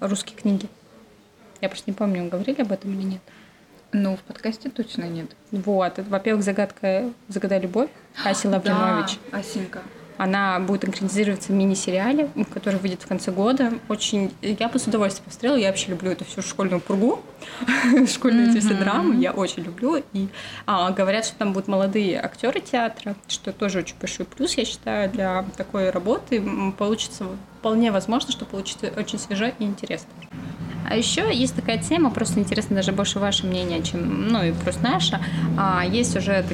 русские 0.00 0.36
книги. 0.36 0.68
Я 1.60 1.68
просто 1.68 1.90
не 1.90 1.94
помню, 1.94 2.28
говорили 2.28 2.62
об 2.62 2.72
этом 2.72 2.92
или 2.98 3.02
нет. 3.04 3.20
Ну, 3.92 4.16
в 4.16 4.20
подкасте 4.20 4.68
точно 4.68 5.04
нет. 5.04 5.30
Вот. 5.50 5.94
Во-первых, 5.98 6.44
загадка 6.44 7.10
«Загадай 7.28 7.58
любовь» 7.60 7.88
Аси 8.24 8.46
Лавринович. 8.46 9.18
Да, 9.32 9.38
Асинка. 9.38 9.80
Она 10.18 10.58
будет 10.58 10.84
экранизироваться 10.84 11.52
в 11.52 11.54
мини-сериале, 11.54 12.28
который 12.52 12.78
выйдет 12.78 13.02
в 13.02 13.06
конце 13.06 13.30
года. 13.30 13.72
Очень... 13.88 14.34
Я 14.42 14.68
бы 14.68 14.78
с 14.78 14.86
удовольствием 14.86 15.24
посмотрела. 15.24 15.56
Я 15.56 15.68
вообще 15.68 15.90
люблю 15.90 16.10
эту 16.10 16.24
всю 16.24 16.42
школьную 16.42 16.80
пургу, 16.80 17.20
школьные 18.06 18.50
эти 18.50 18.58
все 18.58 18.74
драмы. 18.74 19.14
Я 19.14 19.30
очень 19.32 19.62
люблю. 19.62 20.02
И 20.12 20.28
а, 20.66 20.90
говорят, 20.90 21.24
что 21.24 21.36
там 21.36 21.52
будут 21.52 21.68
молодые 21.68 22.20
актеры 22.20 22.60
театра, 22.60 23.14
что 23.28 23.52
тоже 23.52 23.78
очень 23.78 23.96
большой 23.98 24.26
плюс, 24.26 24.54
я 24.54 24.64
считаю, 24.64 25.08
для 25.08 25.44
такой 25.56 25.90
работы. 25.90 26.42
Получится 26.76 27.26
вполне 27.60 27.92
возможно, 27.92 28.32
что 28.32 28.44
получится 28.44 28.92
очень 28.96 29.18
свежо 29.18 29.46
и 29.46 29.64
интересно. 29.64 30.10
А 30.90 30.96
еще 30.96 31.30
есть 31.34 31.54
такая 31.54 31.76
тема, 31.76 32.10
просто 32.10 32.40
интересно 32.40 32.76
даже 32.76 32.92
больше 32.92 33.18
ваше 33.18 33.46
мнение, 33.46 33.82
чем, 33.82 34.28
ну 34.28 34.42
и 34.42 34.52
просто 34.52 34.82
наше. 34.82 35.20
А, 35.58 35.84
есть 35.84 36.16
уже, 36.16 36.44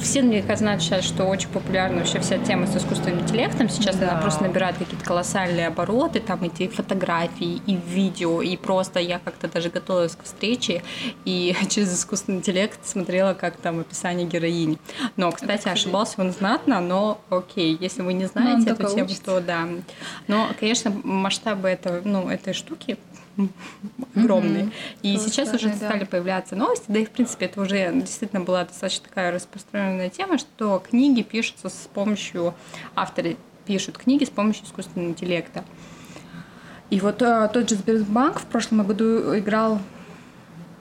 все 0.00 0.22
мне 0.22 0.40
кажется, 0.40 0.64
знают 0.64 0.82
сейчас, 0.82 1.04
что 1.04 1.24
очень 1.24 1.50
популярна 1.50 1.98
вообще 1.98 2.18
вся 2.20 2.38
тема 2.38 2.66
с 2.66 2.74
искусственным 2.74 3.20
интеллектом. 3.20 3.68
Сейчас 3.68 3.96
Да. 3.96 4.12
она 4.12 4.20
просто 4.22 4.44
набирает 4.44 4.78
какие-то 4.78 5.04
колоссальные 5.04 5.66
обороты, 5.66 6.20
там 6.20 6.42
эти 6.44 6.66
фотографии 6.68 7.60
и 7.66 7.76
видео, 7.76 8.40
и 8.40 8.56
просто 8.56 9.00
я 9.00 9.18
как-то 9.18 9.48
даже 9.48 9.68
готовилась 9.68 10.16
к 10.16 10.22
встрече 10.24 10.82
и 11.26 11.54
через 11.68 11.92
искусственный 11.94 12.38
интеллект 12.38 12.78
смотрела, 12.86 13.34
как 13.34 13.56
там 13.58 13.80
описание 13.80 14.26
героини. 14.26 14.78
Но, 15.16 15.30
кстати, 15.30 15.68
ошибался 15.68 16.14
он 16.22 16.32
знатно, 16.32 16.80
но 16.80 17.20
окей, 17.28 17.76
если 17.78 18.00
вы 18.00 18.14
не 18.14 18.24
он 18.24 18.30
знаете 18.30 18.70
эту 18.70 18.88
тему, 18.88 19.04
учится. 19.04 19.22
то 19.24 19.40
да. 19.40 19.68
Но, 20.26 20.48
конечно, 20.58 20.90
масштабы 21.04 21.68
этого, 21.68 22.00
ну, 22.04 22.30
этой 22.30 22.54
штуки 22.54 22.96
огромные. 24.14 24.64
Мгм. 24.64 24.72
И 25.02 25.16
сейчас 25.18 25.52
уже 25.54 25.68
да. 25.68 25.76
стали 25.76 26.04
появляться 26.04 26.56
новости, 26.56 26.86
да 26.88 26.98
и 26.98 27.04
в 27.04 27.10
принципе 27.10 27.46
это 27.46 27.60
уже 27.60 27.92
действительно 27.92 28.42
была 28.42 28.64
достаточно 28.64 29.08
такая 29.08 29.32
распространенная 29.32 30.08
тема, 30.08 30.38
что 30.38 30.82
книги 30.88 31.22
пишутся 31.22 31.68
с 31.68 31.88
помощью 31.92 32.54
авторы 32.94 33.36
пишут 33.66 33.98
книги 33.98 34.24
с 34.24 34.30
помощью 34.30 34.64
искусственного 34.64 35.10
интеллекта. 35.10 35.62
И 36.90 37.00
вот 37.00 37.20
э, 37.20 37.50
тот 37.52 37.68
же 37.68 37.76
Сбербанк 37.76 38.40
в 38.40 38.46
прошлом 38.46 38.86
году 38.86 39.36
играл 39.38 39.78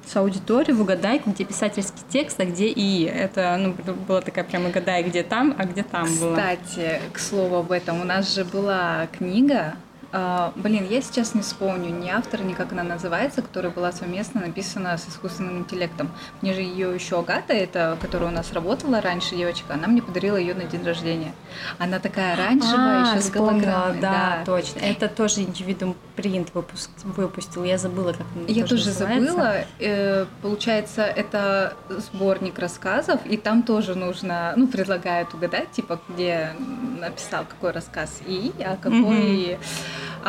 с 0.05 0.15
аудиторией 0.15 0.73
в 0.73 0.81
угадайку, 0.81 1.31
где 1.31 1.43
писательский 1.43 2.01
текст, 2.09 2.39
а 2.39 2.45
где 2.45 2.67
и. 2.67 3.03
Это 3.03 3.57
ну, 3.59 3.75
была 4.07 4.21
такая 4.21 4.45
прям 4.45 4.65
угадай, 4.65 5.03
где 5.03 5.21
там, 5.23 5.53
а 5.57 5.65
где 5.65 5.83
там 5.83 6.07
было. 6.19 6.35
Кстати, 6.35 7.01
к 7.11 7.19
слову 7.19 7.57
об 7.57 7.71
этом, 7.73 7.99
у 7.99 8.05
нас 8.05 8.33
же 8.33 8.45
была 8.45 9.07
книга, 9.17 9.75
а, 10.11 10.53
блин, 10.55 10.87
я 10.89 11.01
сейчас 11.01 11.33
не 11.35 11.41
вспомню 11.41 11.89
ни 11.89 12.09
автора, 12.09 12.41
ни 12.43 12.53
как 12.53 12.71
она 12.71 12.83
называется, 12.83 13.41
которая 13.41 13.71
была 13.71 13.91
совместно 13.91 14.41
написана 14.41 14.97
с 14.97 15.07
искусственным 15.07 15.59
интеллектом. 15.59 16.09
Мне 16.41 16.53
же 16.53 16.61
ее 16.61 16.93
еще 16.93 17.19
Агата, 17.19 17.53
это, 17.53 17.97
которая 18.01 18.29
у 18.29 18.33
нас 18.33 18.53
работала 18.53 19.01
раньше, 19.01 19.35
девочка, 19.35 19.73
она 19.73 19.87
мне 19.87 20.01
подарила 20.01 20.37
ее 20.37 20.53
на 20.53 20.63
день 20.63 20.83
рождения. 20.83 21.33
Она 21.77 21.99
такая 21.99 22.33
оранжевая, 22.33 23.05
А, 23.05 23.11
еще 23.11 23.21
с 23.21 23.29
голограммой. 23.29 23.99
да, 23.99 24.43
точно. 24.45 24.79
Это 24.79 25.07
тоже 25.09 25.41
индивидуум 25.41 25.95
принт 26.15 26.53
выпуск, 26.53 26.89
выпустил. 27.03 27.63
Я 27.63 27.77
забыла, 27.77 28.11
как 28.13 28.25
он 28.35 28.45
Я 28.47 28.65
тоже 28.65 28.87
называется. 28.87 29.27
забыла. 29.31 29.55
Э, 29.79 30.25
Получается, 30.41 31.03
это 31.03 31.73
сборник 31.89 32.57
рассказов, 32.59 33.19
и 33.25 33.37
там 33.37 33.63
тоже 33.63 33.95
нужно, 33.95 34.53
ну, 34.55 34.67
предлагают 34.67 35.33
угадать, 35.33 35.71
типа, 35.71 35.99
где 36.09 36.51
написал 36.99 37.45
какой 37.45 37.71
рассказ 37.71 38.21
и, 38.25 38.51
а 38.59 38.75
какой 38.77 39.57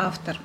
автор. 0.07 0.37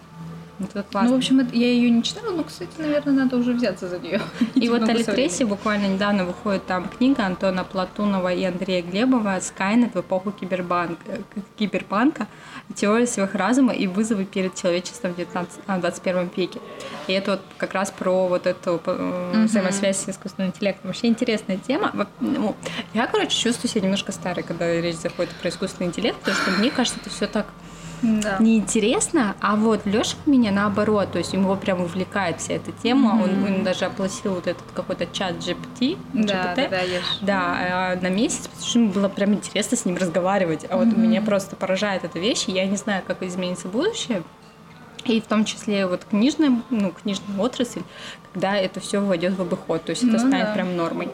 Это 0.61 0.85
классно. 0.85 1.11
Ну, 1.11 1.15
в 1.17 1.19
общем, 1.19 1.41
я 1.53 1.67
ее 1.67 1.91
не 1.91 2.03
читала, 2.03 2.31
но, 2.31 2.45
кстати, 2.45 2.71
наверное, 2.79 3.13
надо 3.25 3.37
уже 3.37 3.53
взяться 3.53 3.89
за 3.89 3.99
нее. 3.99 4.21
И 4.55 4.69
вот 4.69 4.89
о 4.89 4.93
Литресе 4.93 5.45
буквально 5.45 5.87
недавно 5.87 6.25
выходит 6.25 6.65
там 6.67 6.89
книга 6.89 7.27
Антона 7.27 7.65
Платунова 7.65 8.33
и 8.33 8.45
Андрея 8.45 8.83
Глебова 8.83 9.41
«Скайнет 9.41 9.95
в 9.95 10.01
эпоху 10.01 10.31
кибербанка, 10.31 11.03
э, 11.09 11.41
киберпанка. 11.59 12.29
Теория 12.75 13.07
сверхразума 13.07 13.73
и 13.73 13.89
вызовы 13.89 14.25
перед 14.25 14.55
человечеством 14.55 15.15
в 15.15 15.17
19, 15.17 15.61
а, 15.67 15.79
21 15.79 16.31
веке». 16.37 16.61
И 17.09 17.13
это 17.13 17.33
вот 17.33 17.41
как 17.59 17.75
раз 17.75 17.91
про 17.91 18.29
вот 18.29 18.47
эту 18.47 18.81
Мгм. 18.87 19.47
взаимосвязь 19.47 19.97
с 19.99 20.09
искусственным 20.09 20.51
интеллектом. 20.51 20.87
Вообще 20.87 21.09
интересная 21.09 21.57
тема. 21.57 22.07
Ну, 22.21 22.55
я, 22.95 23.09
короче, 23.09 23.37
чувствую 23.37 23.69
себя 23.71 23.83
немножко 23.83 24.13
старой, 24.13 24.45
когда 24.45 24.73
речь 24.73 24.97
заходит 24.97 25.33
про 25.35 25.49
искусственный 25.51 25.89
интеллект, 25.89 26.17
потому 26.21 26.37
что 26.37 26.51
мне 26.53 26.71
кажется, 26.71 27.01
это 27.01 27.11
все 27.11 27.27
так 27.27 27.47
Да. 28.05 28.37
неинтересно, 28.39 29.35
а 29.41 29.57
вот 29.57 29.87
Лёша 29.87 30.17
у 30.27 30.31
меня 30.31 30.53
наоборот, 30.53 31.13
то 31.13 31.19
есть 31.19 31.33
его 31.33 31.57
прям 31.57 31.81
увлекает 31.81 32.39
вся 32.41 32.55
эта 32.55 32.71
тема, 32.71 33.19
он, 33.23 33.31
Мгм. 33.41 33.45
он 33.59 33.65
даже 33.65 33.87
оплатил 33.87 34.35
вот 34.35 34.47
этот 34.47 34.63
какой-то 34.75 35.07
чат 35.07 35.37
GPT, 35.37 35.97
Да, 36.13 36.53
да, 36.55 36.69
да, 36.69 36.81
я 36.83 37.01
ж- 37.01 37.05
да, 37.23 37.95
э, 37.95 38.01
на 38.01 38.11
месяц, 38.11 38.47
потому 38.49 38.67
что 38.67 38.79
ему 38.79 38.93
было 38.93 39.09
прям 39.09 39.33
интересно 39.33 39.77
с 39.79 39.87
ним 39.87 39.97
разговаривать, 39.97 40.67
а 40.69 40.77
вот 40.77 40.89
Мгм. 40.89 41.01
меня 41.03 41.23
просто 41.23 41.57
поражает 41.57 42.05
эта 42.05 42.19
вещь, 42.19 42.45
и 42.49 42.53
я 42.53 42.67
не 42.67 42.77
знаю, 42.77 43.03
как 43.07 43.23
изменится 43.23 43.69
будущее, 43.69 44.23
и 45.07 45.21
в 45.21 45.27
том 45.27 45.47
числе 45.47 45.87
вот 45.87 46.05
книжная, 46.05 46.61
ну, 46.69 46.91
книжная 46.93 47.39
отрасль, 47.39 47.83
когда 48.35 48.55
это 48.57 48.81
все 48.81 49.01
войдет 49.01 49.35
в 49.39 49.41
обиход, 49.41 49.83
то 49.85 49.91
есть 49.91 50.03
это 50.03 50.13
Ну 50.13 50.19
станет 50.19 50.47
да. 50.49 50.53
прям 50.55 50.77
нормой. 50.77 51.09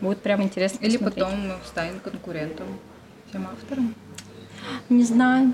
Будет 0.00 0.20
прям 0.22 0.42
интересно 0.42 0.78
Или 0.84 0.96
посмотреть. 0.96 1.24
потом 1.24 1.40
станет 1.66 2.00
конкурентом 2.00 2.66
тем 3.32 3.46
авторам. 3.46 3.94
Не 4.88 5.02
знаю. 5.04 5.52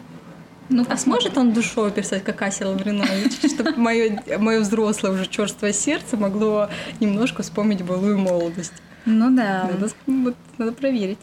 Ну, 0.70 0.84
А 0.88 0.96
сможет 0.96 1.38
он 1.38 1.52
душой 1.52 1.90
писать, 1.90 2.24
как 2.24 2.42
Ася 2.42 2.68
Лавринович, 2.68 3.52
чтобы 3.54 3.76
мое, 3.76 4.22
мое 4.38 4.60
взрослое 4.60 5.12
уже 5.12 5.26
черствое 5.26 5.72
сердце 5.72 6.16
могло 6.16 6.68
немножко 7.00 7.42
вспомнить 7.42 7.82
былую 7.82 8.18
молодость? 8.18 8.74
Ну 9.06 9.34
да. 9.34 9.70
Надо, 9.72 9.90
вот, 10.06 10.36
надо 10.58 10.72
проверить. 10.72 11.18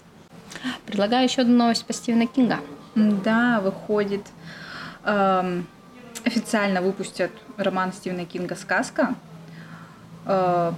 Предлагаю 0.88 1.26
еще 1.26 1.42
одну 1.42 1.58
новость 1.58 1.86
по 1.86 1.94
Стивена 1.94 2.26
Кинга. 2.26 2.60
Да, 2.96 3.60
выходит. 3.62 4.22
эм, 5.04 5.68
официально 6.24 6.82
выпустят 6.82 7.32
роман 7.58 7.94
Стивена 7.94 8.26
Кинга 8.26 8.56
«Сказка». 8.56 9.16
Э, 10.26 10.72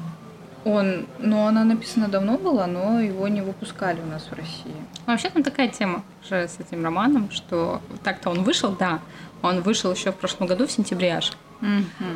он, 0.67 1.05
ну, 1.19 1.45
она 1.45 1.63
написана 1.63 2.07
давно 2.07 2.37
была, 2.37 2.67
но 2.67 2.99
его 2.99 3.27
не 3.27 3.41
выпускали 3.41 3.99
у 4.01 4.05
нас 4.05 4.23
в 4.23 4.33
России. 4.33 4.75
Вообще 5.05 5.29
там 5.29 5.43
такая 5.43 5.67
тема 5.69 6.03
же 6.27 6.47
с 6.47 6.59
этим 6.59 6.83
романом, 6.83 7.31
что 7.31 7.81
так-то 8.03 8.29
он 8.29 8.43
вышел, 8.43 8.71
да, 8.71 8.99
он 9.41 9.61
вышел 9.61 9.91
еще 9.91 10.11
в 10.11 10.15
прошлом 10.15 10.47
году, 10.47 10.67
в 10.67 10.71
сентябре 10.71 11.13
аж. 11.13 11.31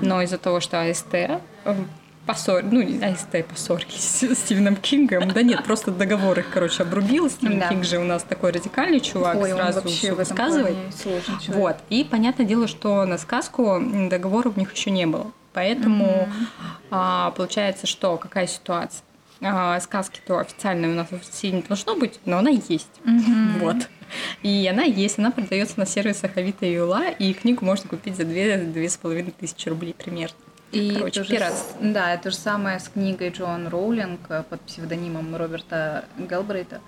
Но 0.01 0.21
из-за 0.21 0.37
того, 0.37 0.59
что 0.59 0.81
АСТ 0.81 1.13
э, 1.13 1.39
поссор... 2.25 2.63
ну, 2.63 2.81
не 2.81 3.03
АСТ 3.03 3.45
поссорились 3.47 4.21
с 4.21 4.35
Стивеном 4.35 4.75
Кингом, 4.75 5.31
да 5.31 5.41
нет, 5.41 5.63
просто 5.63 5.91
договор 5.91 6.37
их, 6.39 6.49
короче, 6.51 6.83
обрубил. 6.83 7.29
Стивен 7.29 7.59
Да. 7.59 7.69
Кинг 7.69 7.83
же 7.83 7.97
у 7.97 8.03
нас 8.03 8.23
такой 8.23 8.51
радикальный 8.51 8.99
чувак, 8.99 9.37
Ой, 9.37 9.51
сразу 9.51 9.81
все 9.87 10.13
высказывает. 10.13 10.75
Вот. 11.47 11.77
И 11.89 12.03
понятное 12.03 12.45
дело, 12.45 12.67
что 12.67 13.05
на 13.05 13.17
сказку 13.17 13.81
договора 14.09 14.51
у 14.55 14.59
них 14.59 14.73
еще 14.73 14.91
не 14.91 15.05
было. 15.05 15.31
Поэтому 15.53 16.29
а, 16.89 17.31
получается, 17.31 17.87
что 17.87 18.17
какая 18.17 18.47
ситуация? 18.47 19.03
А, 19.41 19.79
сказки-то 19.79 20.39
официальной 20.39 20.89
у 20.89 20.95
нас 20.95 21.07
в 21.09 21.13
России 21.13 21.49
не 21.49 21.61
должно 21.61 21.95
быть, 21.95 22.19
но 22.25 22.37
она 22.37 22.51
есть. 22.51 23.01
Вот. 23.59 23.77
И 24.43 24.67
она 24.69 24.83
есть, 24.83 25.19
она 25.19 25.31
продается 25.31 25.79
на 25.79 25.85
сервисах 25.85 26.35
Авито 26.37 26.65
и 26.65 26.73
Юла, 26.73 27.07
и 27.09 27.33
книгу 27.33 27.65
можно 27.65 27.89
купить 27.89 28.17
за 28.17 28.25
две 28.25 28.57
две 28.57 28.89
с 28.89 28.97
половиной 28.97 29.31
тысячи 29.31 29.69
рублей 29.69 29.93
примерно. 29.93 30.35
И 30.71 30.95
Короче, 30.95 31.23
то 31.23 31.25
же 31.25 31.53
Да, 31.81 32.15
то 32.17 32.29
же 32.31 32.35
самое 32.35 32.79
с 32.79 32.87
книгой 32.87 33.29
Джоан 33.29 33.67
Роулинг 33.67 34.21
э, 34.29 34.43
под 34.49 34.61
псевдонимом 34.61 35.35
Роберта 35.35 36.05
Гелбрейта 36.17 36.79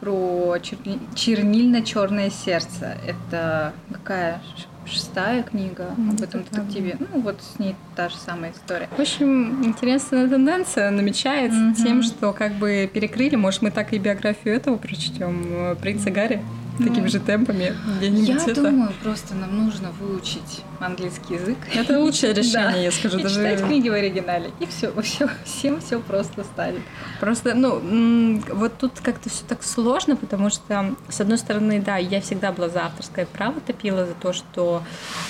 про 0.00 0.58
черни- 0.58 1.00
чернильно-черное 1.14 2.28
сердце. 2.28 2.98
Это 3.06 3.72
какая 3.90 4.42
шестая 4.86 5.42
книга 5.42 5.94
Ну, 5.96 6.12
об 6.12 6.22
этом 6.22 6.42
детективе? 6.44 6.96
Ну, 6.98 7.20
вот 7.20 7.40
с 7.42 7.58
ней 7.58 7.74
та 7.96 8.08
же 8.08 8.16
самая 8.16 8.52
история. 8.52 8.88
В 8.96 9.00
общем, 9.00 9.64
интересная 9.64 10.28
тенденция 10.28 10.90
намечается 10.90 11.58
Мгм. 11.58 11.74
тем, 11.74 12.02
что 12.02 12.32
как 12.32 12.52
бы 12.54 12.90
перекрыли, 12.92 13.36
может, 13.36 13.62
мы 13.62 13.70
так 13.70 13.92
и 13.92 13.98
биографию 13.98 14.54
этого 14.54 14.76
прочтем, 14.76 15.44
э, 15.48 15.76
принца 15.80 16.10
Гарри, 16.10 16.42
такими 16.78 17.00
Ну, 17.02 17.08
же 17.08 17.20
темпами 17.20 17.74
где-нибудь 17.98 18.28
Я 18.28 18.36
это. 18.36 18.62
думаю, 18.62 18.92
просто 19.02 19.34
нам 19.34 19.64
нужно 19.64 19.90
выучить 20.00 20.62
английский 20.80 21.34
язык. 21.34 21.58
Это 21.74 21.98
лучшее 21.98 22.32
Да. 22.34 22.40
решение, 22.40 22.84
я 22.84 22.90
скажу. 22.92 23.18
И 23.18 23.22
даже 23.22 23.36
читать 23.36 23.64
книги 23.66 23.88
в 23.88 23.92
оригинале. 23.92 24.50
И 24.60 24.66
все, 24.66 24.92
все, 25.02 25.28
всем 25.44 25.80
все 25.80 26.00
просто 26.00 26.44
станет. 26.44 26.80
Просто, 27.20 27.54
ну, 27.54 28.40
вот 28.52 28.78
тут 28.78 29.00
как-то 29.00 29.28
все 29.30 29.44
так 29.46 29.62
сложно, 29.62 30.16
потому 30.16 30.50
что, 30.50 30.94
с 31.08 31.20
одной 31.20 31.38
стороны, 31.38 31.80
да, 31.80 31.96
я 31.98 32.20
всегда 32.20 32.52
была 32.52 32.68
за 32.68 32.86
авторское 32.86 33.26
право, 33.26 33.60
топила 33.60 34.06
за 34.06 34.14
то, 34.14 34.32
что 34.32 34.82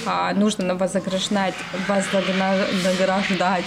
а, 0.06 0.32
нужно 0.34 0.64
на 0.64 0.74
вознаграждать, 0.74 1.54
вознаграждать 1.88 3.64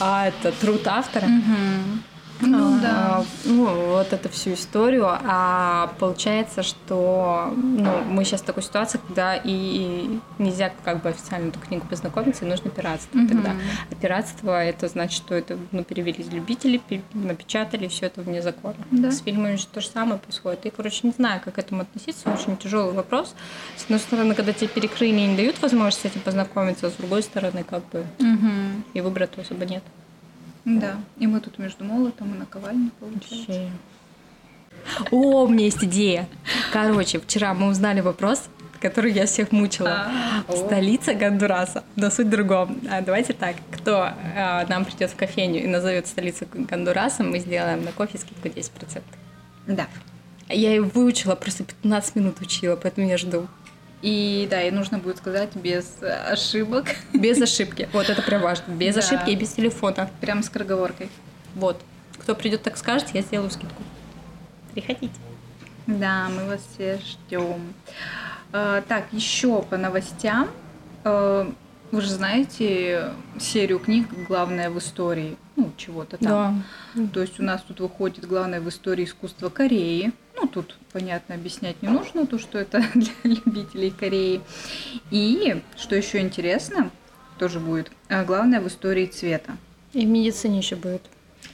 а, 0.00 0.28
это 0.28 0.52
труд 0.52 0.86
автора. 0.86 1.26
Ну 2.40 2.76
А, 2.76 2.80
да. 2.80 3.24
Ну, 3.44 3.92
вот 3.92 4.12
эту 4.12 4.28
всю 4.28 4.54
историю. 4.54 5.06
А 5.08 5.92
получается, 5.98 6.62
что 6.62 7.52
ну, 7.56 8.02
мы 8.08 8.24
сейчас 8.24 8.40
в 8.42 8.44
такой 8.44 8.62
ситуации, 8.62 8.98
когда 9.06 9.36
и 9.36 10.18
нельзя 10.38 10.72
как 10.84 11.02
бы 11.02 11.10
официально 11.10 11.48
эту 11.48 11.60
книгу 11.60 11.86
познакомиться, 11.86 12.44
и 12.44 12.48
нужно 12.48 12.70
пиратство 12.70 13.16
Мгм. 13.18 13.28
тогда. 13.28 13.52
А 13.90 13.94
пиратство 13.94 14.62
это 14.62 14.88
значит, 14.88 15.16
что 15.16 15.34
это 15.34 15.56
ну, 15.72 15.84
перевели 15.84 16.14
пи- 16.40 17.02
напечатали, 17.14 17.86
все 17.88 18.06
это 18.06 18.20
вне 18.22 18.42
закона. 18.42 18.76
Да. 18.90 19.10
С 19.10 19.20
фильмами 19.20 19.56
же 19.56 19.66
то 19.66 19.80
же 19.80 19.88
самое 19.88 20.18
происходит. 20.18 20.66
И, 20.66 20.70
короче, 20.70 21.00
не 21.06 21.12
знаю, 21.12 21.40
как 21.44 21.54
к 21.54 21.58
этому 21.58 21.82
относиться. 21.82 22.30
Очень 22.30 22.56
тяжелый 22.56 22.94
вопрос. 22.94 23.34
С 23.76 23.84
одной 23.84 24.00
стороны, 24.00 24.34
когда 24.34 24.52
тебе 24.52 24.68
перекрыли 24.68 25.20
и 25.20 25.26
не 25.26 25.36
дают 25.36 25.62
возможность 25.62 26.00
с 26.02 26.04
этим 26.04 26.20
познакомиться, 26.20 26.88
а 26.88 26.90
с 26.90 26.94
другой 26.94 27.22
стороны, 27.22 27.64
как 27.64 27.84
бы 27.90 28.04
Мгм. 28.18 28.84
и 28.92 29.00
выбора-то 29.00 29.40
особо 29.40 29.64
нет. 29.66 29.82
Да. 30.64 30.96
И 31.18 31.26
мы 31.26 31.40
тут 31.40 31.58
между 31.58 31.84
молотом 31.84 32.34
и 32.34 32.38
наковальней 32.38 32.90
получается. 32.98 33.34
Вообще. 33.36 33.70
О, 35.10 35.44
у 35.44 35.48
меня 35.48 35.64
есть 35.64 35.82
идея. 35.84 36.28
Короче, 36.72 37.20
вчера 37.20 37.54
мы 37.54 37.68
узнали 37.68 38.00
вопрос, 38.00 38.48
который 38.80 39.12
я 39.12 39.26
всех 39.26 39.52
мучила. 39.52 40.08
А. 40.46 40.56
Столица 40.56 41.14
Гондураса. 41.14 41.84
Но 41.96 42.10
суть 42.10 42.26
в 42.26 42.30
другом. 42.30 42.80
А, 42.90 43.00
Давайте 43.00 43.32
так, 43.32 43.56
кто 43.70 44.10
а, 44.36 44.66
нам 44.68 44.84
придет 44.84 45.10
в 45.10 45.16
кофейню 45.16 45.62
и 45.62 45.66
назовет 45.66 46.06
столицу 46.06 46.46
Гондураса, 46.52 47.22
мы 47.24 47.38
сделаем 47.38 47.84
на 47.84 47.92
кофе 47.92 48.18
скидку 48.18 48.48
10%. 48.48 49.02
Да. 49.66 49.88
Я 50.48 50.70
ее 50.70 50.82
выучила, 50.82 51.34
просто 51.34 51.64
15 51.64 52.16
минут 52.16 52.40
учила, 52.40 52.76
поэтому 52.76 53.08
я 53.08 53.16
жду. 53.16 53.48
И 54.04 54.46
да, 54.50 54.62
и 54.62 54.70
нужно 54.70 54.98
будет 54.98 55.16
сказать 55.16 55.56
без 55.56 55.96
ошибок, 56.02 56.84
Без 57.14 57.40
ошибки. 57.40 57.88
Вот 57.94 58.10
это 58.10 58.20
прям 58.20 58.42
важно. 58.42 58.72
Без 58.72 58.94
Да. 58.94 59.00
ошибки 59.00 59.30
и 59.30 59.34
без 59.34 59.52
телефона. 59.54 60.10
прям 60.20 60.42
с 60.42 60.46
скороговоркой. 60.46 61.08
Вот. 61.54 61.80
Кто 62.18 62.34
придет 62.34 62.62
так 62.62 62.76
скажет, 62.76 63.08
я 63.14 63.22
сделаю 63.22 63.50
скидку. 63.50 63.82
Приходите. 64.74 65.14
Да, 65.86 66.28
мы 66.28 66.44
вас 66.44 66.60
все 66.74 66.98
ждем. 66.98 67.72
Э, 68.52 68.82
Так, 68.86 69.06
еще 69.12 69.62
по 69.62 69.78
новостям. 69.78 70.50
Э, 71.04 71.50
Вы 71.90 72.00
же 72.02 72.08
знаете 72.10 73.12
серию 73.40 73.78
книг 73.78 74.08
«Главное 74.28 74.68
в 74.68 74.78
истории», 74.78 75.36
ну, 75.56 75.72
чего-то 75.76 76.16
там. 76.16 76.64
То 77.12 77.20
есть 77.20 77.38
у 77.40 77.42
нас 77.42 77.62
тут 77.62 77.80
выходит 77.80 78.26
главное 78.26 78.60
в 78.60 78.68
истории 78.68 79.04
искусства 79.04 79.48
Кореи. 79.48 80.12
Ну, 80.36 80.48
тут, 80.48 80.76
понятно, 80.92 81.36
объяснять 81.36 81.80
не 81.82 81.88
нужно, 81.88 82.26
то, 82.26 82.38
что 82.38 82.58
это 82.58 82.82
для 82.94 83.12
любителей 83.22 83.90
Кореи. 83.90 84.40
И, 85.10 85.62
что 85.76 85.94
еще 85.94 86.20
интересно, 86.20 86.90
тоже 87.38 87.60
будет, 87.60 87.90
а, 88.08 88.24
главное 88.24 88.60
в 88.60 88.66
истории 88.66 89.06
цвета. 89.06 89.56
И 89.92 90.04
в 90.04 90.08
медицине 90.08 90.58
еще 90.58 90.76
будет. 90.76 91.02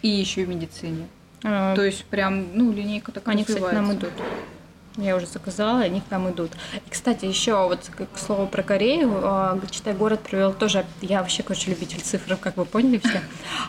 И 0.02 0.08
еще 0.08 0.44
в 0.44 0.48
медицине. 0.48 1.08
А, 1.44 1.74
То 1.74 1.84
есть 1.84 2.04
прям, 2.06 2.56
ну, 2.56 2.72
линейка 2.72 3.12
так 3.12 3.28
Они, 3.28 3.44
кстати, 3.44 3.58
к 3.58 3.72
нам 3.72 3.90
развивается. 3.90 4.06
идут. 4.06 4.26
Я 4.96 5.16
уже 5.16 5.26
заказала, 5.26 5.81
они 5.81 6.00
к 6.00 6.11
нам 6.11 6.29
идут. 6.31 6.50
И, 6.87 6.90
кстати, 6.90 7.24
еще 7.24 7.55
вот 7.68 7.88
к 8.12 8.18
слову 8.18 8.46
про 8.46 8.62
Корею, 8.62 9.20
а, 9.22 9.59
читай 9.70 9.94
город 9.94 10.20
провел 10.20 10.53
тоже, 10.53 10.85
я 11.00 11.20
вообще, 11.20 11.42
короче, 11.42 11.70
любитель 11.70 12.00
цифр, 12.00 12.37
как 12.37 12.57
вы 12.57 12.64
поняли 12.64 12.98
все, 12.98 13.22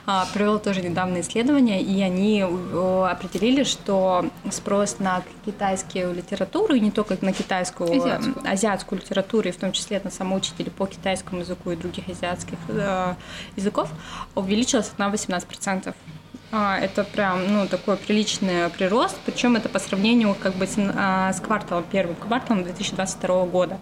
а, 0.07 0.27
провел 0.33 0.59
тоже 0.59 0.81
недавно 0.81 1.21
исследование, 1.21 1.81
и 1.81 2.01
они 2.01 2.41
определили, 2.41 3.63
что 3.63 4.25
спрос 4.51 4.97
на 4.99 5.21
китайскую 5.45 6.13
литературу, 6.13 6.73
и 6.73 6.79
не 6.79 6.91
только 6.91 7.17
на 7.21 7.33
китайскую, 7.33 7.91
Азиатскую. 7.91 8.37
м, 8.45 8.51
азиатскую 8.51 8.99
литературу, 8.99 9.47
и 9.47 9.51
в 9.51 9.57
том 9.57 9.71
числе 9.73 10.01
на 10.03 10.09
самоучителей 10.09 10.71
по 10.71 10.87
китайскому 10.87 11.41
языку 11.41 11.71
и 11.71 11.75
других 11.75 12.09
азиатских 12.09 12.57
э, 12.67 13.13
языков, 13.55 13.89
увеличилась 14.35 14.91
на 14.97 15.09
18%. 15.09 15.93
А, 16.53 16.77
Это 16.77 17.05
прям, 17.05 17.53
ну, 17.53 17.65
такой 17.65 17.95
приличный 17.95 18.69
прирост, 18.69 19.17
причем 19.25 19.55
это 19.55 19.69
по 19.69 19.79
сравнению 19.79 20.35
как 20.35 20.53
бы 20.55 20.67
с, 20.67 20.75
а, 20.77 21.31
кварталом, 21.41 21.85
первым 21.89 22.15
кварталом 22.15 22.63
2022 22.63 23.45
года. 23.45 23.79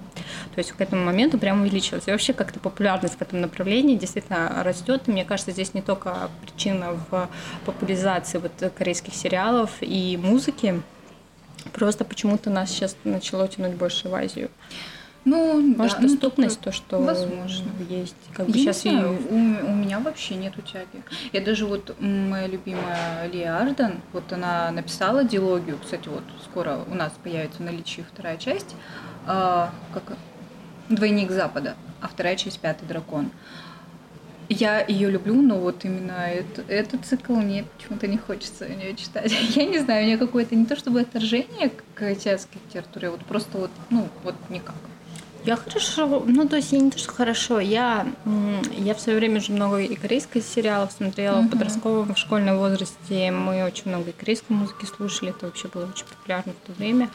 То 0.53 0.59
есть 0.59 0.73
к 0.73 0.79
этому 0.79 1.03
моменту 1.03 1.39
прям 1.39 1.61
увеличилась. 1.61 2.07
И 2.07 2.11
вообще 2.11 2.31
как-то 2.33 2.59
популярность 2.59 3.15
в 3.17 3.21
этом 3.21 3.41
направлении 3.41 3.95
действительно 3.95 4.63
растет. 4.63 5.01
И 5.07 5.11
мне 5.11 5.25
кажется, 5.25 5.51
здесь 5.51 5.73
не 5.73 5.81
только 5.81 6.29
причина 6.43 6.99
в 7.09 7.27
популяризации 7.65 8.37
вот 8.37 8.51
корейских 8.77 9.15
сериалов 9.15 9.71
и 9.81 10.19
музыки, 10.21 10.79
просто 11.73 12.05
почему-то 12.05 12.51
нас 12.51 12.69
сейчас 12.69 12.95
начало 13.03 13.47
тянуть 13.47 13.73
больше 13.73 14.09
в 14.09 14.13
Азию. 14.13 14.51
Ну, 15.25 15.61
Может, 15.61 15.97
да, 15.97 16.01
ну, 16.03 16.07
доступность, 16.09 16.59
такое- 16.59 16.71
то, 16.71 16.77
что 16.77 17.01
возможно. 17.01 17.69
есть. 17.89 18.15
Как 18.33 18.45
бы 18.45 18.51
Я 18.51 18.57
не 18.57 18.63
сейчас 18.63 18.85
и 18.85 18.89
знаю, 18.89 19.17
у, 19.29 19.35
у 19.35 19.75
меня 19.75 19.99
вообще 19.99 20.35
нету 20.35 20.61
тяги. 20.61 21.03
Я 21.33 21.41
даже 21.41 21.65
вот 21.65 21.95
моя 21.99 22.47
любимая 22.47 23.27
Лия 23.31 23.57
Арден, 23.59 23.99
вот 24.13 24.31
она 24.31 24.71
написала 24.71 25.23
диалогию, 25.23 25.77
кстати, 25.83 26.07
вот 26.07 26.23
скоро 26.45 26.79
у 26.89 26.95
нас 26.95 27.11
появится 27.23 27.59
в 27.59 27.65
наличии 27.65 28.05
вторая 28.11 28.37
часть, 28.37 28.75
а, 29.27 29.71
как 29.93 30.17
Двойник 30.89 31.29
Запада, 31.31 31.75
а 32.01 32.07
вторая 32.07 32.35
часть 32.35 32.59
Пятый 32.59 32.87
дракон. 32.87 33.29
Я 34.51 34.83
ее 34.83 35.11
люблю, 35.11 35.39
но 35.39 35.59
вот 35.59 35.85
именно 35.85 36.13
это, 36.27 36.63
этот 36.67 37.05
цикл 37.05 37.33
мне 37.35 37.65
почему-то 37.77 38.07
не 38.07 38.17
хочется 38.17 38.65
у 38.65 38.69
нее 38.69 38.95
читать. 38.95 39.31
Я 39.55 39.65
не 39.65 39.77
знаю, 39.77 40.03
у 40.03 40.07
меня 40.07 40.17
какое-то 40.17 40.55
не 40.55 40.65
то 40.65 40.75
чтобы 40.75 41.01
отторжение 41.01 41.69
к 41.93 42.01
азиатской 42.01 42.59
литературе, 42.65 43.09
а 43.09 43.11
вот 43.11 43.19
просто 43.25 43.59
вот, 43.59 43.69
ну, 43.91 44.07
вот 44.23 44.33
никак. 44.49 44.73
Я 45.45 45.55
хорошо, 45.55 46.23
ну 46.25 46.47
то 46.47 46.57
есть 46.57 46.71
я 46.71 46.79
не 46.79 46.91
то, 46.91 46.97
что 46.97 47.13
хорошо, 47.13 47.59
я, 47.59 48.05
я 48.77 48.93
в 48.93 48.99
свое 48.99 49.17
время 49.17 49.39
же 49.39 49.51
много 49.53 49.79
и 49.79 49.95
корейских 49.95 50.43
сериалов 50.43 50.91
смотрела, 50.91 51.37
uh-huh. 51.37 51.47
в 51.47 51.49
подростковом, 51.49 52.13
в 52.13 52.17
школьном 52.17 52.57
возрасте 52.57 53.31
мы 53.31 53.63
очень 53.63 53.89
много 53.89 54.09
и 54.09 54.13
корейской 54.13 54.51
музыки 54.53 54.85
слушали, 54.85 55.31
это 55.31 55.45
вообще 55.45 55.67
было 55.67 55.85
очень 55.85 56.05
популярно 56.05 56.53
в 56.53 56.67
то 56.67 56.73
время. 56.73 57.09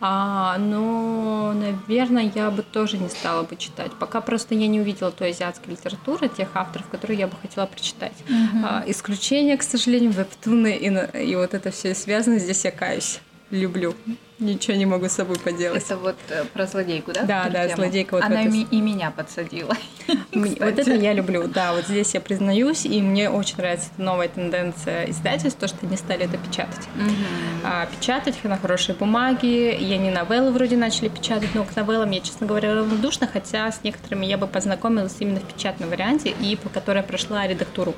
А, 0.00 0.56
но, 0.58 1.52
наверное, 1.52 2.30
я 2.34 2.50
бы 2.50 2.62
тоже 2.62 2.98
не 2.98 3.08
стала 3.08 3.42
бы 3.42 3.56
читать, 3.56 3.92
пока 3.98 4.20
просто 4.20 4.54
я 4.54 4.66
не 4.66 4.80
увидела 4.80 5.10
той 5.10 5.30
азиатской 5.30 5.74
литературы, 5.74 6.28
тех 6.28 6.48
авторов, 6.54 6.88
которые 6.88 7.18
я 7.18 7.26
бы 7.26 7.36
хотела 7.40 7.66
прочитать. 7.66 8.14
Uh-huh. 8.28 8.64
А, 8.64 8.84
исключение, 8.86 9.56
к 9.56 9.62
сожалению, 9.62 10.12
вебтуны 10.12 10.76
и, 10.76 11.30
и 11.30 11.36
вот 11.36 11.54
это 11.54 11.70
все 11.70 11.94
связано, 11.94 12.38
здесь 12.38 12.64
я 12.64 12.70
каюсь 12.70 13.20
люблю. 13.50 13.94
Ничего 14.38 14.76
не 14.76 14.84
могу 14.84 15.08
с 15.08 15.12
собой 15.12 15.38
поделать. 15.38 15.82
Это 15.82 15.96
вот 15.96 16.16
э, 16.28 16.44
про 16.44 16.66
злодейку, 16.66 17.12
да? 17.12 17.22
Да, 17.22 17.48
да, 17.48 17.64
тему? 17.66 17.76
злодейка. 17.76 18.14
Вот 18.16 18.24
Она 18.24 18.42
ми- 18.42 18.66
и 18.70 18.80
меня 18.82 19.10
подсадила. 19.10 19.74
вот 20.32 20.78
это 20.78 20.92
я 20.92 21.14
люблю, 21.14 21.48
да, 21.48 21.72
вот 21.72 21.86
здесь 21.86 22.12
я 22.12 22.20
признаюсь, 22.20 22.84
и 22.84 23.00
мне 23.00 23.30
очень 23.30 23.56
нравится 23.56 23.88
новая 23.96 24.28
тенденция 24.28 25.10
издательств, 25.10 25.58
то, 25.58 25.68
что 25.68 25.78
они 25.86 25.96
стали 25.96 26.26
это 26.26 26.36
печатать. 26.36 26.86
А, 27.64 27.86
печатать 27.86 28.42
на 28.44 28.58
хорошей 28.58 28.94
бумаге, 28.94 29.74
и 29.74 29.92
они 29.92 30.10
новеллы 30.10 30.50
вроде 30.52 30.76
начали 30.76 31.08
печатать, 31.08 31.54
но 31.54 31.64
к 31.64 31.74
новеллам 31.74 32.10
я, 32.10 32.20
честно 32.20 32.46
говоря, 32.46 32.74
равнодушна, 32.74 33.26
хотя 33.26 33.72
с 33.72 33.82
некоторыми 33.84 34.26
я 34.26 34.36
бы 34.36 34.46
познакомилась 34.46 35.16
именно 35.18 35.40
в 35.40 35.44
печатном 35.44 35.88
варианте, 35.88 36.34
и 36.40 36.56
по 36.56 36.68
которой 36.68 37.02
прошла 37.02 37.46
редактуру. 37.46 37.94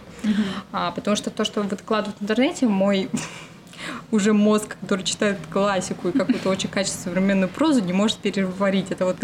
А, 0.73 0.93
потому 0.93 1.17
что 1.17 1.31
то, 1.31 1.45
что 1.45 1.63
выкладывают 1.63 2.17
в 2.21 2.23
интернете, 2.23 2.67
мой 2.67 3.09
уже 4.11 4.33
мозг, 4.33 4.77
который 4.81 5.05
читает 5.05 5.39
классику 5.51 6.09
и 6.09 6.13
какую-то 6.13 6.49
очень 6.49 6.69
качественную 6.69 7.15
современную 7.15 7.49
прозу, 7.49 7.81
не 7.83 7.93
может 7.93 8.19
переварить. 8.19 8.91
Это 8.91 9.05
вот, 9.05 9.17